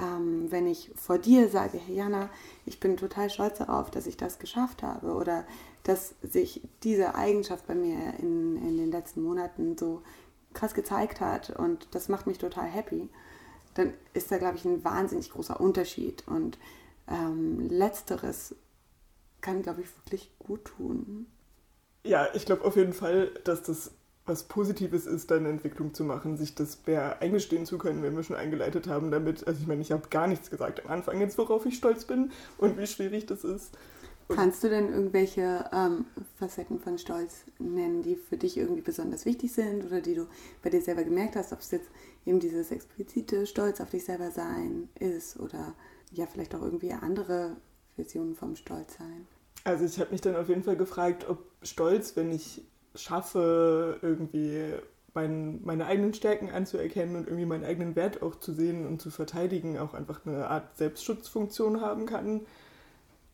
ähm, 0.00 0.46
wenn 0.50 0.66
ich 0.66 0.90
vor 0.96 1.18
dir 1.18 1.48
sage, 1.48 1.78
hey 1.78 1.96
Jana, 1.96 2.30
ich 2.64 2.80
bin 2.80 2.96
total 2.96 3.28
stolz 3.28 3.58
darauf, 3.58 3.90
dass 3.90 4.06
ich 4.06 4.16
das 4.16 4.38
geschafft 4.38 4.82
habe 4.82 5.12
oder 5.12 5.44
dass 5.82 6.14
sich 6.22 6.62
diese 6.82 7.14
Eigenschaft 7.14 7.66
bei 7.66 7.74
mir 7.74 8.14
in, 8.18 8.56
in 8.56 8.78
den 8.78 8.90
letzten 8.90 9.22
Monaten 9.22 9.76
so 9.76 10.02
krass 10.54 10.72
gezeigt 10.72 11.20
hat 11.20 11.50
und 11.50 11.88
das 11.92 12.08
macht 12.08 12.26
mich 12.26 12.38
total 12.38 12.66
happy 12.66 13.10
dann 13.74 13.92
ist 14.12 14.30
da, 14.30 14.38
glaube 14.38 14.56
ich, 14.56 14.64
ein 14.64 14.84
wahnsinnig 14.84 15.30
großer 15.30 15.60
Unterschied. 15.60 16.26
Und 16.26 16.58
ähm, 17.08 17.68
letzteres 17.68 18.54
kann, 19.40 19.62
glaube 19.62 19.82
ich, 19.82 19.88
wirklich 19.98 20.30
gut 20.38 20.64
tun. 20.64 21.26
Ja, 22.04 22.28
ich 22.34 22.46
glaube 22.46 22.64
auf 22.64 22.76
jeden 22.76 22.92
Fall, 22.92 23.30
dass 23.44 23.62
das 23.62 23.92
was 24.26 24.44
Positives 24.44 25.06
ist, 25.06 25.30
dann 25.30 25.40
eine 25.40 25.50
Entwicklung 25.50 25.92
zu 25.92 26.02
machen, 26.02 26.36
sich 26.36 26.54
das 26.54 26.78
mehr 26.86 27.20
eingestehen 27.20 27.66
zu 27.66 27.76
können, 27.76 28.02
wenn 28.02 28.16
wir 28.16 28.22
schon 28.22 28.36
eingeleitet 28.36 28.86
haben 28.88 29.10
damit. 29.10 29.46
Also 29.46 29.60
ich 29.60 29.66
meine, 29.66 29.82
ich 29.82 29.92
habe 29.92 30.08
gar 30.08 30.26
nichts 30.26 30.50
gesagt 30.50 30.84
am 30.84 30.90
Anfang 30.90 31.20
jetzt, 31.20 31.36
worauf 31.36 31.66
ich 31.66 31.76
stolz 31.76 32.06
bin 32.06 32.30
und 32.56 32.78
wie 32.78 32.86
schwierig 32.86 33.26
das 33.26 33.44
ist. 33.44 33.76
Kannst 34.28 34.64
du 34.64 34.70
denn 34.70 34.88
irgendwelche 34.90 35.68
ähm, 35.70 36.06
Facetten 36.38 36.80
von 36.80 36.96
Stolz 36.96 37.44
nennen, 37.58 38.02
die 38.02 38.16
für 38.16 38.38
dich 38.38 38.56
irgendwie 38.56 38.80
besonders 38.80 39.26
wichtig 39.26 39.52
sind 39.52 39.84
oder 39.84 40.00
die 40.00 40.14
du 40.14 40.26
bei 40.62 40.70
dir 40.70 40.80
selber 40.80 41.04
gemerkt 41.04 41.36
hast, 41.36 41.52
ob 41.52 41.60
es 41.60 41.70
jetzt 41.72 41.90
eben 42.26 42.40
dieses 42.40 42.70
explizite 42.70 43.46
Stolz 43.46 43.80
auf 43.80 43.90
dich 43.90 44.04
selber 44.04 44.30
sein 44.30 44.88
ist 44.98 45.38
oder 45.38 45.74
ja 46.12 46.26
vielleicht 46.26 46.54
auch 46.54 46.62
irgendwie 46.62 46.92
andere 46.92 47.56
Versionen 47.96 48.34
vom 48.34 48.56
Stolz 48.56 48.96
sein? 48.98 49.26
Also 49.64 49.84
ich 49.84 49.98
habe 49.98 50.10
mich 50.10 50.20
dann 50.20 50.36
auf 50.36 50.48
jeden 50.48 50.62
Fall 50.62 50.76
gefragt, 50.76 51.26
ob 51.28 51.44
Stolz, 51.62 52.16
wenn 52.16 52.30
ich 52.30 52.62
schaffe, 52.94 53.98
irgendwie 54.02 54.74
mein, 55.14 55.60
meine 55.64 55.86
eigenen 55.86 56.12
Stärken 56.12 56.50
anzuerkennen 56.50 57.16
und 57.16 57.26
irgendwie 57.26 57.46
meinen 57.46 57.64
eigenen 57.64 57.96
Wert 57.96 58.22
auch 58.22 58.34
zu 58.36 58.52
sehen 58.52 58.86
und 58.86 59.00
zu 59.00 59.10
verteidigen, 59.10 59.78
auch 59.78 59.94
einfach 59.94 60.26
eine 60.26 60.48
Art 60.48 60.76
Selbstschutzfunktion 60.76 61.80
haben 61.80 62.06
kann 62.06 62.42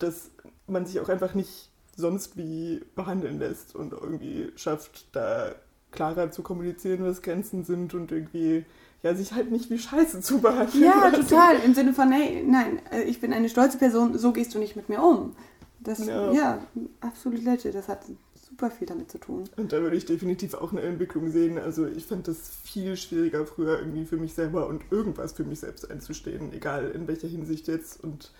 dass 0.01 0.31
man 0.67 0.87
sich 0.87 0.99
auch 1.01 1.09
einfach 1.09 1.35
nicht 1.35 1.71
sonst 1.97 2.37
wie 2.37 2.83
behandeln 2.95 3.39
lässt 3.39 3.75
und 3.77 3.93
irgendwie 3.93 4.51
schafft, 4.57 5.15
da 5.15 5.55
klarer 5.93 6.31
zu 6.31 6.43
kommunizieren, 6.43 7.05
was 7.05 7.23
Grenzen 7.23 7.65
sind 7.65 7.95
und 7.95 8.11
irgendwie 8.11 8.65
ja, 9.03 9.15
sich 9.15 9.33
halt 9.33 9.51
nicht 9.51 9.71
wie 9.71 9.79
Scheiße 9.79 10.21
zu 10.21 10.41
behandeln. 10.41 10.85
Ja, 10.85 11.09
lassen. 11.09 11.27
total. 11.29 11.57
Im 11.65 11.75
Sinne 11.75 11.93
von, 11.93 12.13
hey, 12.13 12.45
nein, 12.47 12.81
äh, 12.93 13.03
ich 13.03 13.21
bin 13.21 13.33
eine 13.33 13.49
stolze 13.49 13.79
Person, 13.79 14.19
so 14.19 14.33
gehst 14.33 14.55
du 14.55 14.59
nicht 14.59 14.77
mit 14.77 14.89
mir 14.89 15.03
um. 15.03 15.35
Das, 15.81 16.05
ja, 16.07 16.33
ja 16.33 16.59
absolut 17.01 17.43
legit. 17.43 17.75
Das 17.75 17.89
hat 17.89 18.05
super 18.35 18.71
viel 18.71 18.87
damit 18.87 19.11
zu 19.11 19.19
tun. 19.19 19.45
Und 19.57 19.73
da 19.73 19.81
würde 19.81 19.97
ich 19.97 20.05
definitiv 20.05 20.55
auch 20.55 20.73
eine 20.73 20.83
Entwicklung 20.83 21.31
sehen. 21.31 21.59
Also 21.59 21.87
ich 21.87 22.05
fand 22.05 22.29
das 22.29 22.51
viel 22.63 22.97
schwieriger 22.97 23.47
früher 23.47 23.79
irgendwie 23.79 24.05
für 24.05 24.19
mich 24.19 24.35
selber 24.35 24.67
und 24.67 24.83
irgendwas 24.91 25.33
für 25.33 25.45
mich 25.45 25.61
selbst 25.61 25.91
einzustehen, 25.91 26.53
egal 26.53 26.91
in 26.91 27.09
welcher 27.09 27.29
Hinsicht 27.29 27.69
jetzt 27.69 28.03
und 28.03 28.33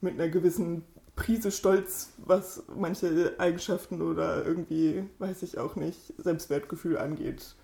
mit 0.00 0.14
einer 0.14 0.28
gewissen 0.28 0.84
Prise 1.16 1.50
Stolz, 1.50 2.10
was 2.18 2.62
manche 2.76 3.34
Eigenschaften 3.38 4.00
oder 4.00 4.46
irgendwie, 4.46 5.02
weiß 5.18 5.42
ich 5.42 5.58
auch 5.58 5.74
nicht, 5.74 6.14
Selbstwertgefühl 6.16 6.96
angeht, 6.96 7.56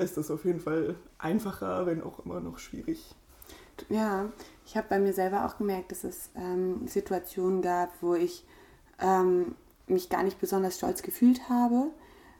ist 0.00 0.16
das 0.16 0.30
auf 0.30 0.44
jeden 0.44 0.60
Fall 0.60 0.96
einfacher, 1.18 1.86
wenn 1.86 2.02
auch 2.02 2.24
immer 2.24 2.40
noch 2.40 2.58
schwierig. 2.58 3.14
Ja, 3.88 4.30
ich 4.66 4.76
habe 4.76 4.88
bei 4.88 4.98
mir 4.98 5.12
selber 5.12 5.46
auch 5.46 5.58
gemerkt, 5.58 5.92
dass 5.92 6.04
es 6.04 6.30
ähm, 6.36 6.86
Situationen 6.86 7.62
gab, 7.62 7.90
wo 8.02 8.14
ich 8.14 8.44
ähm, 9.00 9.54
mich 9.86 10.08
gar 10.08 10.22
nicht 10.22 10.40
besonders 10.40 10.76
stolz 10.76 11.02
gefühlt 11.02 11.48
habe, 11.48 11.90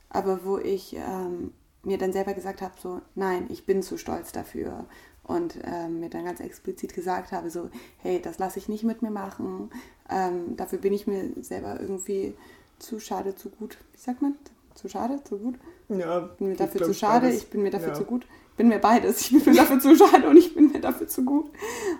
aber 0.08 0.44
wo 0.44 0.58
ich 0.58 0.96
ähm, 0.96 1.52
mir 1.82 1.98
dann 1.98 2.12
selber 2.12 2.34
gesagt 2.34 2.62
habe, 2.62 2.74
so, 2.78 3.00
nein, 3.14 3.46
ich 3.48 3.64
bin 3.64 3.82
zu 3.82 3.96
stolz 3.96 4.32
dafür 4.32 4.84
und 5.24 5.58
ähm, 5.64 6.00
mir 6.00 6.10
dann 6.10 6.24
ganz 6.24 6.40
explizit 6.40 6.94
gesagt 6.94 7.32
habe, 7.32 7.50
so, 7.50 7.70
hey, 7.98 8.20
das 8.20 8.38
lasse 8.38 8.58
ich 8.58 8.68
nicht 8.68 8.84
mit 8.84 9.02
mir 9.02 9.10
machen, 9.10 9.70
ähm, 10.10 10.56
dafür 10.56 10.78
bin 10.78 10.92
ich 10.92 11.06
mir 11.06 11.30
selber 11.42 11.80
irgendwie 11.80 12.34
zu 12.78 12.98
schade, 13.00 13.34
zu 13.34 13.50
gut. 13.50 13.78
Wie 13.92 14.00
sagt 14.00 14.22
man? 14.22 14.36
Zu 14.74 14.88
schade, 14.88 15.22
zu 15.24 15.38
gut? 15.38 15.56
Ja. 15.88 16.20
Bin 16.20 16.48
mir 16.48 16.56
dafür 16.56 16.82
zu 16.82 16.94
schade, 16.94 17.26
beides. 17.26 17.42
ich 17.42 17.50
bin 17.50 17.62
mir 17.62 17.70
dafür 17.70 17.88
ja. 17.88 17.94
zu 17.94 18.04
gut. 18.04 18.26
Bin 18.56 18.68
mir 18.68 18.78
beides. 18.78 19.20
Ich 19.22 19.44
bin 19.44 19.54
mir 19.54 19.60
dafür 19.60 19.80
zu 19.80 19.96
schade 19.96 20.28
und 20.28 20.36
ich 20.36 20.54
bin 20.54 20.70
mir 20.72 20.80
dafür 20.80 21.08
zu 21.08 21.24
gut. 21.24 21.50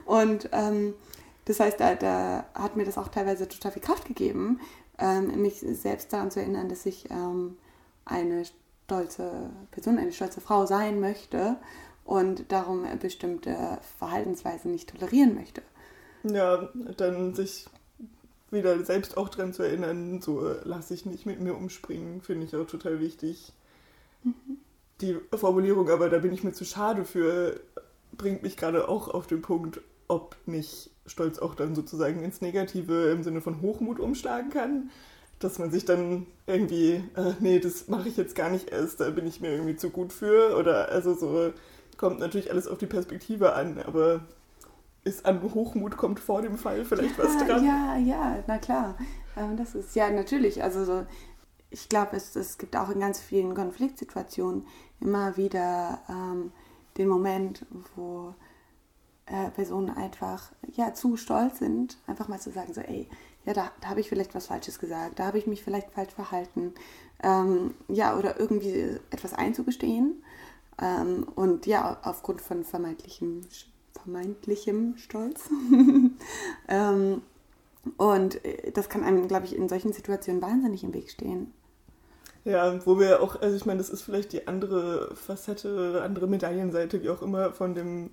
Und 0.04 0.48
ähm, 0.52 0.94
das 1.46 1.60
heißt, 1.60 1.80
da, 1.80 1.94
da, 1.94 2.44
hat 2.54 2.76
mir 2.76 2.84
das 2.84 2.98
auch 2.98 3.08
teilweise 3.08 3.48
total 3.48 3.72
viel 3.72 3.82
Kraft 3.82 4.04
gegeben, 4.06 4.60
ähm, 4.98 5.40
mich 5.40 5.60
selbst 5.60 6.12
daran 6.12 6.30
zu 6.30 6.40
erinnern, 6.40 6.68
dass 6.68 6.86
ich 6.86 7.10
ähm, 7.10 7.56
eine 8.04 8.44
stolze 8.44 9.50
Person, 9.70 9.98
eine 9.98 10.12
stolze 10.12 10.40
Frau 10.40 10.66
sein 10.66 11.00
möchte 11.00 11.56
und 12.04 12.50
darum 12.52 12.84
bestimmte 13.00 13.78
Verhaltensweisen 13.98 14.72
nicht 14.72 14.90
tolerieren 14.90 15.34
möchte. 15.34 15.62
Ja, 16.24 16.68
dann 16.96 17.34
sich 17.34 17.66
wieder 18.50 18.82
selbst 18.84 19.16
auch 19.16 19.28
dran 19.28 19.52
zu 19.52 19.62
erinnern, 19.62 20.20
so 20.20 20.46
äh, 20.46 20.56
lasse 20.64 20.94
ich 20.94 21.06
nicht 21.06 21.26
mit 21.26 21.40
mir 21.40 21.54
umspringen, 21.54 22.20
finde 22.20 22.46
ich 22.46 22.56
auch 22.56 22.66
total 22.66 23.00
wichtig. 23.00 23.52
Mhm. 24.22 24.58
Die 25.00 25.16
Formulierung, 25.34 25.88
aber 25.88 26.10
da 26.10 26.18
bin 26.18 26.32
ich 26.32 26.44
mir 26.44 26.52
zu 26.52 26.64
schade 26.64 27.04
für, 27.04 27.58
bringt 28.12 28.42
mich 28.42 28.56
gerade 28.56 28.88
auch 28.88 29.08
auf 29.08 29.26
den 29.26 29.40
Punkt, 29.40 29.80
ob 30.08 30.36
nicht 30.46 30.90
Stolz 31.06 31.38
auch 31.38 31.54
dann 31.54 31.74
sozusagen 31.74 32.22
ins 32.22 32.40
Negative 32.40 33.10
im 33.10 33.22
Sinne 33.22 33.40
von 33.40 33.62
Hochmut 33.62 33.98
umschlagen 33.98 34.50
kann. 34.50 34.90
Dass 35.38 35.58
man 35.58 35.70
sich 35.70 35.86
dann 35.86 36.26
irgendwie, 36.46 37.02
äh, 37.16 37.32
nee, 37.40 37.60
das 37.60 37.88
mache 37.88 38.10
ich 38.10 38.16
jetzt 38.18 38.34
gar 38.34 38.50
nicht 38.50 38.70
erst, 38.70 39.00
da 39.00 39.08
bin 39.08 39.26
ich 39.26 39.40
mir 39.40 39.52
irgendwie 39.52 39.76
zu 39.76 39.88
gut 39.88 40.12
für. 40.12 40.54
Oder 40.58 40.90
also 40.90 41.14
so, 41.14 41.52
kommt 41.96 42.18
natürlich 42.18 42.50
alles 42.50 42.66
auf 42.66 42.78
die 42.78 42.86
Perspektive 42.86 43.54
an, 43.54 43.78
aber 43.78 44.20
ist 45.04 45.24
an 45.26 45.42
Hochmut 45.42 45.96
kommt 45.96 46.20
vor 46.20 46.42
dem 46.42 46.58
Fall 46.58 46.84
vielleicht 46.84 47.18
ja, 47.18 47.24
was 47.24 47.38
dran? 47.38 47.64
Ja, 47.64 47.96
ja, 47.96 48.42
na 48.46 48.58
klar. 48.58 48.96
Ähm, 49.36 49.56
das 49.56 49.74
ist 49.74 49.94
ja 49.94 50.10
natürlich. 50.10 50.62
Also 50.62 50.84
so, 50.84 51.06
ich 51.70 51.88
glaube, 51.88 52.16
es, 52.16 52.36
es 52.36 52.58
gibt 52.58 52.76
auch 52.76 52.90
in 52.90 53.00
ganz 53.00 53.20
vielen 53.20 53.54
Konfliktsituationen 53.54 54.66
immer 55.00 55.36
wieder 55.36 56.00
ähm, 56.08 56.52
den 56.98 57.08
Moment, 57.08 57.64
wo 57.96 58.34
äh, 59.26 59.50
Personen 59.50 59.90
einfach 59.90 60.52
ja 60.74 60.92
zu 60.92 61.16
stolz 61.16 61.58
sind, 61.58 61.96
einfach 62.06 62.28
mal 62.28 62.40
zu 62.40 62.50
sagen 62.50 62.74
so, 62.74 62.80
ey, 62.80 63.08
ja, 63.46 63.54
da, 63.54 63.70
da 63.80 63.88
habe 63.88 64.00
ich 64.00 64.08
vielleicht 64.08 64.34
was 64.34 64.48
Falsches 64.48 64.78
gesagt, 64.78 65.18
da 65.18 65.26
habe 65.26 65.38
ich 65.38 65.46
mich 65.46 65.62
vielleicht 65.62 65.90
falsch 65.92 66.12
verhalten, 66.12 66.74
ähm, 67.22 67.74
ja, 67.88 68.16
oder 68.18 68.38
irgendwie 68.38 68.98
etwas 69.10 69.32
einzugestehen. 69.32 70.22
Ähm, 70.80 71.26
und 71.34 71.66
ja, 71.66 71.98
aufgrund 72.02 72.40
von 72.40 72.64
vermeintlichem 72.64 73.42
vermeintlichem 74.02 74.96
Stolz. 74.96 75.48
ähm, 76.68 77.22
und 77.96 78.44
äh, 78.44 78.72
das 78.72 78.88
kann 78.88 79.04
einem, 79.04 79.28
glaube 79.28 79.46
ich, 79.46 79.56
in 79.56 79.68
solchen 79.68 79.92
Situationen 79.92 80.42
wahnsinnig 80.42 80.84
im 80.84 80.94
Weg 80.94 81.10
stehen. 81.10 81.52
Ja, 82.44 82.84
wo 82.86 82.98
wir 82.98 83.22
auch, 83.22 83.40
also 83.40 83.56
ich 83.56 83.66
meine, 83.66 83.78
das 83.78 83.90
ist 83.90 84.02
vielleicht 84.02 84.32
die 84.32 84.48
andere 84.48 85.14
Facette, 85.14 86.00
andere 86.02 86.26
Medaillenseite, 86.26 87.02
wie 87.02 87.10
auch 87.10 87.22
immer, 87.22 87.52
von 87.52 87.74
dem 87.74 88.10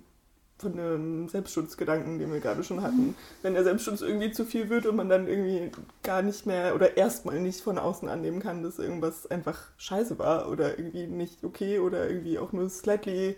von 0.58 0.76
dem 0.76 1.28
Selbstschutzgedanken, 1.28 2.18
den 2.18 2.32
wir 2.32 2.40
gerade 2.40 2.64
schon 2.64 2.82
hatten. 2.82 3.14
Wenn 3.42 3.54
der 3.54 3.62
Selbstschutz 3.62 4.00
irgendwie 4.00 4.32
zu 4.32 4.44
viel 4.44 4.68
wird 4.68 4.86
und 4.86 4.96
man 4.96 5.08
dann 5.08 5.28
irgendwie 5.28 5.70
gar 6.02 6.22
nicht 6.22 6.46
mehr 6.46 6.74
oder 6.74 6.96
erstmal 6.96 7.38
nicht 7.40 7.60
von 7.60 7.78
außen 7.78 8.08
annehmen 8.08 8.40
kann, 8.40 8.64
dass 8.64 8.78
irgendwas 8.78 9.30
einfach 9.30 9.68
scheiße 9.76 10.18
war 10.18 10.50
oder 10.50 10.78
irgendwie 10.78 11.06
nicht 11.06 11.44
okay 11.44 11.78
oder 11.78 12.08
irgendwie 12.10 12.38
auch 12.38 12.52
nur 12.52 12.68
slightly 12.68 13.36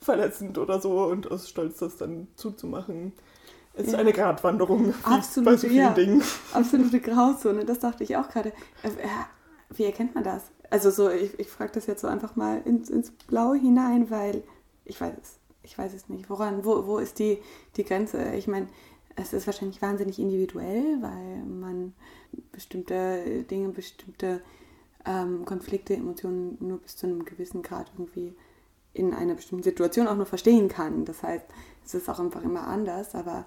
verletzend 0.00 0.58
oder 0.58 0.80
so 0.80 1.04
und 1.04 1.30
aus 1.30 1.48
Stolz 1.48 1.78
das 1.78 1.96
dann 1.96 2.28
zuzumachen. 2.36 3.12
Ist 3.74 3.92
ja. 3.92 3.98
eine 3.98 4.12
Gratwanderung 4.12 4.92
Absolut, 5.04 5.50
bei 5.50 5.56
so 5.56 5.68
vielen 5.68 5.76
ja. 5.76 5.92
Dingen. 5.92 6.22
Absolute 6.52 7.00
Grauzone, 7.00 7.64
das 7.64 7.78
dachte 7.78 8.02
ich 8.04 8.16
auch 8.16 8.28
gerade. 8.28 8.50
Äh, 8.82 8.90
wie 9.70 9.84
erkennt 9.84 10.14
man 10.14 10.24
das? 10.24 10.44
Also 10.70 10.90
so, 10.90 11.10
ich, 11.10 11.38
ich 11.38 11.48
frage 11.48 11.72
das 11.72 11.86
jetzt 11.86 12.00
so 12.00 12.08
einfach 12.08 12.34
mal 12.36 12.60
ins, 12.64 12.90
ins 12.90 13.10
Blaue 13.10 13.56
hinein, 13.56 14.10
weil 14.10 14.42
ich 14.84 15.00
weiß 15.00 15.14
es 15.20 15.38
ich 15.68 15.76
weiß 15.76 15.92
es 15.92 16.08
nicht. 16.08 16.30
Woran, 16.30 16.64
wo, 16.64 16.86
wo 16.86 16.98
ist 16.98 17.18
die, 17.18 17.38
die 17.76 17.84
Grenze? 17.84 18.34
Ich 18.34 18.46
meine, 18.46 18.68
es 19.16 19.32
ist 19.32 19.46
wahrscheinlich 19.46 19.82
wahnsinnig 19.82 20.18
individuell, 20.18 21.00
weil 21.00 21.44
man 21.44 21.92
bestimmte 22.52 23.44
Dinge, 23.44 23.68
bestimmte 23.68 24.40
ähm, 25.04 25.44
Konflikte, 25.44 25.94
Emotionen 25.94 26.56
nur 26.60 26.78
bis 26.78 26.96
zu 26.96 27.06
einem 27.06 27.24
gewissen 27.24 27.62
Grad 27.62 27.90
irgendwie 27.94 28.34
in 28.92 29.14
einer 29.14 29.34
bestimmten 29.34 29.64
Situation 29.64 30.08
auch 30.08 30.16
nur 30.16 30.26
verstehen 30.26 30.68
kann. 30.68 31.04
Das 31.04 31.22
heißt, 31.22 31.44
es 31.84 31.94
ist 31.94 32.08
auch 32.08 32.18
einfach 32.18 32.42
immer 32.42 32.66
anders, 32.66 33.14
aber 33.14 33.46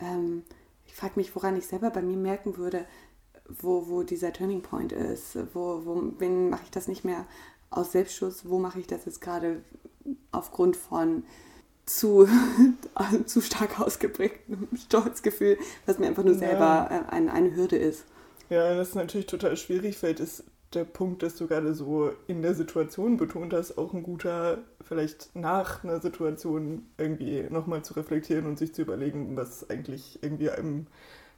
ähm, 0.00 0.42
ich 0.86 0.94
frage 0.94 1.14
mich, 1.16 1.34
woran 1.34 1.56
ich 1.56 1.66
selber 1.66 1.90
bei 1.90 2.02
mir 2.02 2.16
merken 2.16 2.56
würde, 2.56 2.84
wo, 3.48 3.88
wo 3.88 4.02
dieser 4.02 4.32
Turning 4.32 4.62
Point 4.62 4.92
ist, 4.92 5.38
wo, 5.54 5.82
wo 5.84 5.94
mache 5.94 6.62
ich 6.64 6.70
das 6.70 6.88
nicht 6.88 7.04
mehr 7.04 7.26
aus 7.70 7.92
Selbstschutz, 7.92 8.42
wo 8.44 8.58
mache 8.58 8.80
ich 8.80 8.86
das 8.86 9.04
jetzt 9.04 9.20
gerade 9.20 9.62
aufgrund 10.32 10.76
von 10.76 11.24
zu, 11.86 12.28
zu 13.26 13.40
stark 13.40 13.80
ausgeprägtem 13.80 14.68
Stolzgefühl, 14.76 15.58
was 15.86 15.98
mir 15.98 16.06
einfach 16.08 16.24
nur 16.24 16.34
selber 16.34 16.88
äh, 16.90 17.12
eine, 17.12 17.32
eine 17.32 17.54
Hürde 17.54 17.76
ist. 17.76 18.04
Ja, 18.50 18.74
das 18.74 18.90
ist 18.90 18.94
natürlich 18.94 19.26
total 19.26 19.56
schwierig. 19.56 19.98
Vielleicht 19.98 20.20
ist 20.20 20.44
der 20.74 20.84
Punkt, 20.84 21.22
dass 21.22 21.36
du 21.36 21.46
gerade 21.46 21.74
so 21.74 22.12
in 22.26 22.42
der 22.42 22.54
Situation 22.54 23.16
betont 23.16 23.54
hast, 23.54 23.78
auch 23.78 23.94
ein 23.94 24.02
guter, 24.02 24.58
vielleicht 24.82 25.34
nach 25.34 25.82
einer 25.82 26.00
Situation 26.00 26.86
irgendwie 26.98 27.44
nochmal 27.48 27.82
zu 27.82 27.94
reflektieren 27.94 28.46
und 28.46 28.58
sich 28.58 28.74
zu 28.74 28.82
überlegen, 28.82 29.36
was 29.36 29.68
eigentlich 29.70 30.22
irgendwie 30.22 30.50
einem 30.50 30.86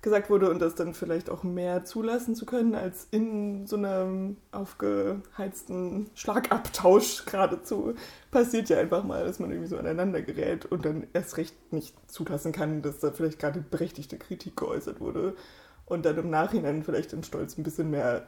gesagt 0.03 0.31
wurde 0.31 0.51
und 0.51 0.61
das 0.61 0.75
dann 0.75 0.95
vielleicht 0.95 1.29
auch 1.29 1.43
mehr 1.43 1.85
zulassen 1.85 2.35
zu 2.35 2.47
können, 2.47 2.75
als 2.75 3.07
in 3.11 3.67
so 3.67 3.77
einem 3.77 4.39
aufgeheizten 4.51 6.09
Schlagabtausch 6.15 7.27
geradezu 7.27 7.95
passiert 8.31 8.71
ja 8.71 8.79
einfach 8.79 9.05
mal, 9.05 9.25
dass 9.25 9.39
man 9.39 9.51
irgendwie 9.51 9.69
so 9.69 9.77
aneinander 9.77 10.23
gerät 10.23 10.65
und 10.65 10.85
dann 10.85 11.07
erst 11.13 11.37
recht 11.37 11.55
nicht 11.73 11.95
zulassen 12.11 12.53
kann, 12.53 12.83
dass 12.83 13.01
da 13.01 13.11
vielleicht 13.11 13.39
gerade 13.39 13.61
berechtigte 13.61 14.17
Kritik 14.17 14.57
geäußert 14.57 15.01
wurde 15.01 15.37
und 15.85 16.07
dann 16.07 16.17
im 16.17 16.31
Nachhinein 16.31 16.83
vielleicht 16.83 17.13
den 17.13 17.23
Stolz 17.23 17.59
ein 17.59 17.63
bisschen 17.63 17.91
mehr 17.91 18.27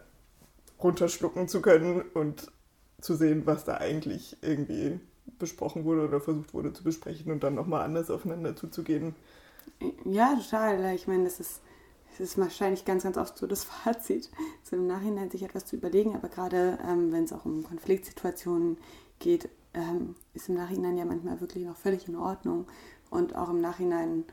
runterschlucken 0.83 1.49
zu 1.49 1.63
können 1.63 2.03
und 2.15 2.51
zu 3.01 3.15
sehen, 3.15 3.47
was 3.47 3.65
da 3.65 3.79
eigentlich 3.79 4.37
irgendwie 4.43 5.01
besprochen 5.39 5.85
wurde 5.85 6.07
oder 6.07 6.21
versucht 6.21 6.55
wurde 6.55 6.73
zu 6.73 6.85
besprechen 6.85 7.33
und 7.33 7.43
dann 7.43 7.55
nochmal 7.55 7.83
anders 7.83 8.11
aufeinander 8.11 8.57
zuzugehen. 8.57 9.15
Ja, 10.05 10.35
total. 10.35 10.95
Ich 10.95 11.07
meine, 11.07 11.25
das 11.25 11.41
ist, 11.41 11.61
das 12.11 12.21
ist 12.21 12.39
wahrscheinlich 12.39 12.85
ganz, 12.85 13.03
ganz 13.03 13.17
oft 13.17 13.37
so 13.37 13.47
das 13.47 13.65
Fazit, 13.85 14.31
so 14.63 14.77
im 14.77 14.87
Nachhinein 14.87 15.31
sich 15.31 15.43
etwas 15.43 15.67
zu 15.67 15.77
überlegen. 15.77 16.15
Aber 16.15 16.29
gerade 16.29 16.79
ähm, 16.89 17.13
wenn 17.13 17.25
es 17.25 17.33
auch 17.33 17.45
um 17.45 17.63
Konfliktsituationen 17.65 18.79
geht, 19.19 19.49
ähm, 19.75 20.15
ist 20.35 20.49
im 20.49 20.57
Nachhinein 20.57 20.97
ja 20.97 21.05
manchmal 21.05 21.41
wirklich 21.41 21.65
noch 21.65 21.77
völlig 21.77 22.09
in 22.09 22.17
Ordnung. 22.17 22.67
Und 23.11 23.37
auch 23.37 23.51
im 23.51 23.61
Nachhinein 23.61 24.25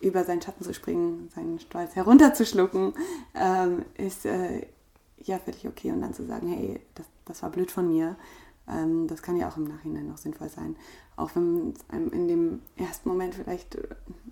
über 0.00 0.24
seinen 0.24 0.42
Schatten 0.42 0.64
zu 0.64 0.74
springen, 0.74 1.28
seinen 1.34 1.58
Stolz 1.58 1.96
herunterzuschlucken, 1.96 2.94
ähm, 3.34 3.84
ist 3.96 4.26
äh, 4.26 4.66
ja 5.22 5.38
völlig 5.38 5.66
okay. 5.66 5.92
Und 5.92 6.02
dann 6.02 6.14
zu 6.14 6.24
sagen, 6.24 6.48
hey, 6.48 6.80
das, 6.94 7.06
das 7.24 7.42
war 7.42 7.50
blöd 7.50 7.70
von 7.70 7.88
mir. 7.88 8.16
Ähm, 8.68 9.06
das 9.06 9.22
kann 9.22 9.36
ja 9.36 9.48
auch 9.48 9.56
im 9.56 9.64
Nachhinein 9.64 10.08
noch 10.08 10.18
sinnvoll 10.18 10.48
sein, 10.48 10.76
auch 11.16 11.30
wenn 11.34 11.72
es 11.72 11.88
einem 11.88 12.10
in 12.10 12.28
dem 12.28 12.62
ersten 12.76 13.08
Moment 13.08 13.34
vielleicht 13.34 13.76
äh, 13.76 13.88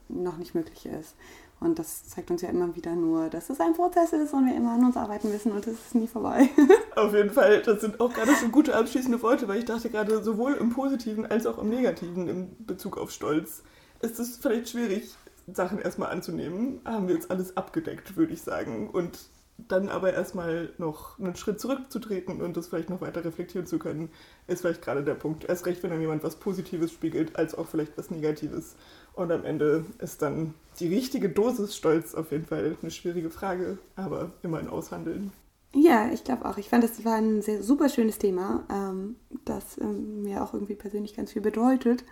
noch 0.08 0.38
nicht 0.38 0.54
möglich 0.54 0.86
ist. 0.86 1.14
Und 1.60 1.78
das 1.78 2.08
zeigt 2.08 2.30
uns 2.30 2.42
ja 2.42 2.48
immer 2.48 2.74
wieder 2.74 2.94
nur, 2.94 3.28
dass 3.28 3.48
es 3.48 3.60
ein 3.60 3.74
Prozess 3.74 4.12
ist 4.12 4.34
und 4.34 4.46
wir 4.46 4.54
immer 4.54 4.72
an 4.72 4.84
uns 4.84 4.96
arbeiten 4.96 5.30
müssen 5.30 5.52
und 5.52 5.66
es 5.66 5.74
ist 5.74 5.94
nie 5.94 6.08
vorbei. 6.08 6.48
Auf 6.96 7.14
jeden 7.14 7.30
Fall, 7.30 7.62
das 7.62 7.80
sind 7.80 8.00
auch 8.00 8.12
gerade 8.12 8.34
schon 8.34 8.52
gute 8.52 8.74
abschließende 8.76 9.22
Worte, 9.22 9.48
weil 9.48 9.58
ich 9.58 9.64
dachte 9.64 9.88
gerade, 9.88 10.22
sowohl 10.22 10.54
im 10.54 10.70
Positiven 10.70 11.24
als 11.24 11.46
auch 11.46 11.58
im 11.58 11.70
Negativen 11.70 12.28
in 12.28 12.66
Bezug 12.66 12.98
auf 12.98 13.10
Stolz 13.10 13.62
ist 14.02 14.18
es 14.18 14.36
vielleicht 14.36 14.68
schwierig, 14.68 15.14
Sachen 15.46 15.78
erstmal 15.78 16.10
anzunehmen. 16.10 16.80
Haben 16.84 17.08
wir 17.08 17.14
jetzt 17.14 17.30
alles 17.30 17.56
abgedeckt, 17.56 18.16
würde 18.16 18.32
ich 18.32 18.42
sagen. 18.42 18.90
Und 18.90 19.18
dann 19.56 19.88
aber 19.88 20.12
erstmal 20.12 20.70
noch 20.78 21.18
einen 21.18 21.36
Schritt 21.36 21.60
zurückzutreten 21.60 22.42
und 22.42 22.56
das 22.56 22.66
vielleicht 22.66 22.90
noch 22.90 23.00
weiter 23.00 23.24
reflektieren 23.24 23.66
zu 23.66 23.78
können, 23.78 24.10
ist 24.46 24.62
vielleicht 24.62 24.82
gerade 24.82 25.04
der 25.04 25.14
Punkt. 25.14 25.44
Erst 25.44 25.66
recht, 25.66 25.82
wenn 25.82 25.90
dann 25.90 26.00
jemand 26.00 26.24
was 26.24 26.36
Positives 26.36 26.92
spiegelt, 26.92 27.36
als 27.36 27.54
auch 27.54 27.66
vielleicht 27.66 27.96
was 27.96 28.10
Negatives. 28.10 28.76
Und 29.14 29.30
am 29.30 29.44
Ende 29.44 29.84
ist 29.98 30.22
dann 30.22 30.54
die 30.80 30.88
richtige 30.88 31.28
Dosis 31.28 31.76
Stolz 31.76 32.14
auf 32.14 32.32
jeden 32.32 32.46
Fall 32.46 32.76
eine 32.82 32.90
schwierige 32.90 33.30
Frage, 33.30 33.78
aber 33.94 34.32
immer 34.42 34.58
ein 34.58 34.68
Aushandeln. 34.68 35.32
Ja, 35.72 36.10
ich 36.12 36.22
glaube 36.22 36.44
auch. 36.44 36.56
Ich 36.56 36.68
fand, 36.68 36.84
das 36.84 37.04
war 37.04 37.16
ein 37.16 37.42
sehr 37.42 37.62
super 37.62 37.88
schönes 37.88 38.18
Thema, 38.18 38.64
ähm, 38.70 39.16
das 39.44 39.78
ähm, 39.78 40.22
mir 40.22 40.42
auch 40.42 40.54
irgendwie 40.54 40.76
persönlich 40.76 41.16
ganz 41.16 41.32
viel 41.32 41.42
bedeutet. 41.42 42.04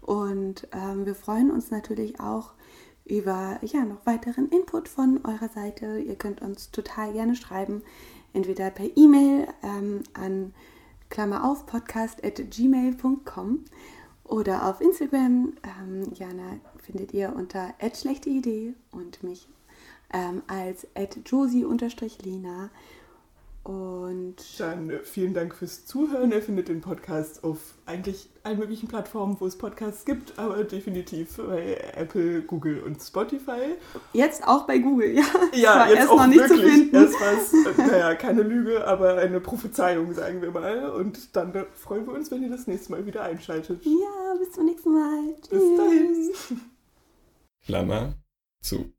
Und 0.00 0.66
ähm, 0.72 1.04
wir 1.04 1.14
freuen 1.14 1.50
uns 1.50 1.70
natürlich 1.70 2.18
auch 2.20 2.54
über 3.10 3.58
ja, 3.62 3.84
noch 3.84 4.06
weiteren 4.06 4.48
Input 4.48 4.88
von 4.88 5.20
eurer 5.24 5.48
Seite. 5.48 5.98
Ihr 5.98 6.14
könnt 6.14 6.40
uns 6.40 6.70
total 6.70 7.12
gerne 7.12 7.34
schreiben, 7.34 7.82
entweder 8.32 8.70
per 8.70 8.86
E-Mail 8.96 9.48
ähm, 9.62 10.02
an 10.14 10.54
Klammer 11.10 11.44
auf 11.44 11.66
podcast 11.66 12.24
at 12.24 12.40
gmail.com 12.50 13.64
oder 14.24 14.68
auf 14.68 14.80
Instagram. 14.80 15.54
Ähm, 15.64 16.12
Jana 16.14 16.60
findet 16.78 17.12
ihr 17.12 17.34
unter 17.34 17.74
schlechte 18.00 18.30
Idee 18.30 18.74
und 18.92 19.22
mich 19.24 19.48
ähm, 20.14 20.42
als 20.46 20.86
josie-lena. 21.26 22.70
Und 23.62 24.36
dann 24.58 24.88
äh, 24.88 25.00
vielen 25.04 25.34
Dank 25.34 25.54
fürs 25.54 25.84
Zuhören. 25.84 26.32
Ihr 26.32 26.40
findet 26.40 26.68
den 26.68 26.80
Podcast 26.80 27.44
auf 27.44 27.58
eigentlich 27.84 28.30
allen 28.42 28.58
möglichen 28.58 28.88
Plattformen, 28.88 29.36
wo 29.38 29.46
es 29.46 29.58
Podcasts 29.58 30.06
gibt, 30.06 30.38
aber 30.38 30.64
definitiv 30.64 31.36
bei 31.36 31.76
Apple, 31.94 32.40
Google 32.42 32.82
und 32.82 33.00
Spotify. 33.00 33.76
Jetzt 34.14 34.46
auch 34.46 34.66
bei 34.66 34.78
Google, 34.78 35.10
ja. 35.10 35.24
Ja, 35.52 35.80
war 35.80 35.88
jetzt 35.88 35.98
erst 35.98 36.10
auch 36.10 36.16
noch 36.16 36.26
nicht 36.26 36.40
wirklich. 36.40 36.60
zu 36.60 36.68
finden. 36.68 36.96
Erst 36.96 37.20
war 37.20 37.32
es, 37.32 37.52
äh, 37.52 37.82
naja, 37.86 38.14
keine 38.14 38.42
Lüge, 38.42 38.86
aber 38.86 39.16
eine 39.16 39.40
Prophezeiung, 39.40 40.14
sagen 40.14 40.40
wir 40.40 40.52
mal. 40.52 40.90
Und 40.90 41.36
dann 41.36 41.66
freuen 41.74 42.06
wir 42.06 42.14
uns, 42.14 42.30
wenn 42.30 42.42
ihr 42.42 42.50
das 42.50 42.66
nächste 42.66 42.92
Mal 42.92 43.04
wieder 43.04 43.22
einschaltet. 43.24 43.84
Ja, 43.84 44.34
bis 44.38 44.52
zum 44.52 44.64
nächsten 44.64 44.92
Mal. 44.92 45.34
Tschüss. 45.42 45.50
Bis 45.50 45.76
dahin. 45.76 46.60
Klammer 47.66 48.14
zu. 48.62 48.90